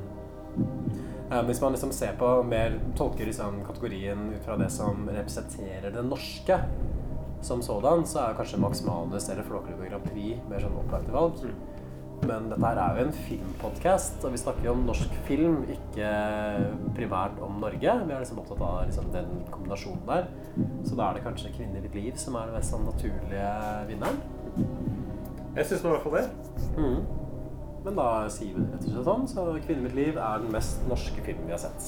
Eh, 1.33 1.43
Hvis 1.45 1.61
man 1.61 1.71
liksom 1.71 1.91
ser 1.91 2.13
på 2.19 2.43
mer 2.43 2.79
tolker 2.97 3.25
liksom 3.25 3.63
kategorien 3.65 4.33
ut 4.33 4.45
fra 4.45 4.57
det 4.57 4.69
som 4.69 5.09
representerer 5.09 5.91
det 5.91 6.03
norske 6.05 6.59
som 7.41 7.61
sådan, 7.61 8.05
så 8.05 8.19
er 8.19 8.35
kanskje 8.37 8.59
Max 8.59 8.83
Manus 8.85 9.29
eller 9.29 9.43
Flåklypa 9.43 9.89
Grand 9.89 10.05
Prix 10.05 10.43
mer 10.49 10.61
sånn 10.63 10.77
opplagte 10.79 11.11
valg. 11.11 11.41
Men 12.23 12.45
dette 12.47 12.63
her 12.63 12.79
er 12.79 12.99
jo 12.99 13.05
en 13.07 13.17
filmpodkast, 13.25 14.21
og 14.23 14.31
vi 14.31 14.39
snakker 14.39 14.69
jo 14.69 14.75
om 14.77 14.85
norsk 14.87 15.17
film, 15.27 15.57
ikke 15.73 16.11
primært 16.95 17.41
om 17.43 17.57
Norge. 17.59 17.97
Vi 18.05 18.15
er 18.15 18.21
liksom 18.23 18.39
opptatt 18.39 18.63
av 18.63 18.77
liksom 18.85 19.09
den 19.11 19.41
kombinasjonen 19.51 20.05
der. 20.07 20.29
Så 20.87 20.95
da 20.95 21.09
er 21.09 21.17
det 21.17 21.25
kanskje 21.25 21.51
'Kvinner 21.51 21.83
i 21.83 21.91
liv' 21.97 22.15
som 22.17 22.35
er 22.35 22.45
den 22.45 22.55
mest 22.55 22.71
sånn 22.71 22.85
naturlige 22.85 23.51
vinneren. 23.89 24.23
Jeg 25.55 25.65
syns 25.65 25.83
i 25.83 25.87
hvert 25.87 26.03
fall 26.03 26.13
det. 26.13 26.29
Men 27.83 27.97
da 27.99 28.09
sier 28.31 28.53
vi 28.55 28.61
det 28.63 28.77
rett 28.77 28.85
og 28.87 28.91
slett 28.93 29.07
sånn, 29.09 29.23
så 29.27 29.43
'Kvinnen 29.59 29.83
mitt 29.83 29.95
liv' 29.97 30.15
er 30.15 30.39
den 30.39 30.53
mest 30.55 30.83
norske 30.87 31.19
filmen 31.25 31.49
vi 31.49 31.51
har 31.51 31.59
sett. 31.59 31.81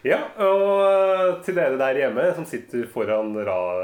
Ja, 0.00 0.22
og 0.40 0.70
eh, 0.80 1.42
til 1.44 1.58
dere 1.58 1.76
der 1.76 1.98
hjemme 2.00 2.30
som 2.32 2.46
sitter 2.48 2.86
foran 2.88 3.34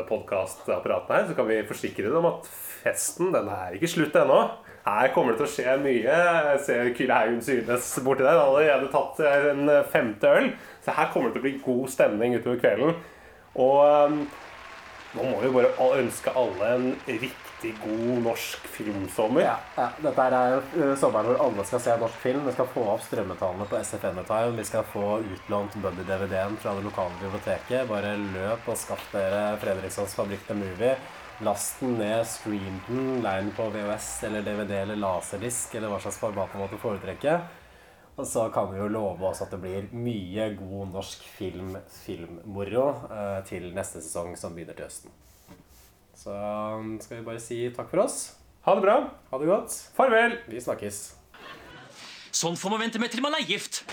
podkastapparatene 0.08 1.18
her, 1.18 1.26
så 1.28 1.36
kan 1.36 1.50
vi 1.50 1.58
forsikre 1.68 2.08
dere 2.08 2.22
om 2.22 2.30
at 2.30 2.48
festen 2.48 3.28
den 3.34 3.50
er 3.52 3.76
ikke 3.76 3.92
slutt 3.92 4.16
ennå. 4.16 4.40
Her 4.86 5.12
kommer 5.12 5.34
det 5.34 5.42
til 5.42 5.48
å 5.50 5.52
skje 5.52 5.76
mye. 5.82 6.16
Jeg 6.16 6.64
ser 6.64 6.90
Kyrre 6.96 7.20
Haugen 7.20 7.42
Synes 7.44 7.92
borti 8.06 8.24
der. 8.24 8.40
Allerede 8.40 8.88
tatt 8.88 9.20
eh, 9.20 9.50
en 9.52 9.68
femte 9.92 10.32
øl. 10.32 10.48
Så 10.80 10.96
her 10.96 11.12
kommer 11.12 11.28
det 11.28 11.36
til 11.36 11.44
å 11.44 11.48
bli 11.50 11.56
god 11.66 11.92
stemning 11.92 12.38
utover 12.38 12.62
kvelden. 12.64 12.96
Og 13.60 13.80
eh, 13.84 14.20
nå 15.16 15.26
må 15.30 15.40
vi 15.42 15.50
bare 15.54 15.90
ønske 15.98 16.32
alle 16.36 16.70
en 16.76 16.86
riktig 17.06 17.72
god 17.82 18.22
norsk 18.26 18.68
filmsommer. 18.76 19.46
Ja, 19.46 19.56
ja. 19.78 19.88
Dette 20.04 20.26
er 20.28 20.56
eh, 20.60 20.94
sommeren 21.00 21.30
hvor 21.30 21.42
alle 21.46 21.66
skal 21.68 21.82
se 21.82 21.98
norsk 22.00 22.22
film. 22.22 22.44
Vi 22.46 22.54
skal 22.56 22.70
få 22.74 22.84
opp 22.94 23.04
strømmetallene 23.06 23.68
på 23.70 23.80
SFN-time. 23.80 24.56
Vi 24.60 24.66
skal 24.68 24.86
få 24.92 25.18
utlånt 25.24 25.76
Buddy-DVD-en 25.82 26.58
fra 26.62 26.76
det 26.76 26.84
lokale 26.86 27.16
biblioteket. 27.22 27.88
Bare 27.90 28.16
løp 28.36 28.68
og 28.68 28.80
skaff 28.80 29.08
dere 29.14 29.56
Fredrikssons 29.62 30.16
Fabrikk 30.18 30.44
The 30.50 30.58
Movie. 30.60 30.96
Last 31.44 31.82
den 31.82 31.98
ned, 32.00 32.22
stream 32.24 32.80
den, 32.86 33.20
lei 33.24 33.36
den 33.42 33.52
på 33.52 33.66
VHS 33.68 34.08
eller 34.24 34.44
DVD 34.44 34.78
eller 34.86 34.96
laserdisk 34.96 35.74
eller 35.76 35.92
hva 35.92 35.98
slags 36.00 36.16
format 36.22 36.54
man 36.54 36.64
måtte 36.64 36.80
foretrekke. 36.80 37.40
Og 38.16 38.24
så 38.24 38.46
kan 38.52 38.70
vi 38.72 38.80
jo 38.80 38.88
love 38.88 39.28
oss 39.28 39.42
at 39.44 39.52
det 39.52 39.60
blir 39.60 39.90
mye 39.92 40.48
god 40.56 40.94
norsk 40.94 41.24
film, 41.36 41.74
filmmoro 41.92 42.86
eh, 43.12 43.40
til 43.48 43.68
neste 43.76 44.00
sesong 44.00 44.32
som 44.40 44.56
begynner 44.56 44.78
til 44.78 44.88
høsten. 44.88 45.12
Så 46.16 46.32
um, 46.32 46.96
skal 47.02 47.20
vi 47.20 47.26
bare 47.26 47.42
si 47.44 47.60
takk 47.76 47.92
for 47.92 48.06
oss. 48.06 48.20
Ha 48.64 48.74
det 48.78 48.86
bra. 48.86 48.96
Ha 49.30 49.42
det 49.42 49.50
godt. 49.52 49.76
Farvel. 49.98 50.40
Vi 50.48 50.64
snakkes. 50.64 51.02
Sånn 52.32 52.56
får 52.56 52.72
man 52.72 52.86
vente 52.86 53.00
med 53.00 53.12
til 53.12 53.24
man 53.24 53.36
er 53.36 53.44
gift. 53.44 53.84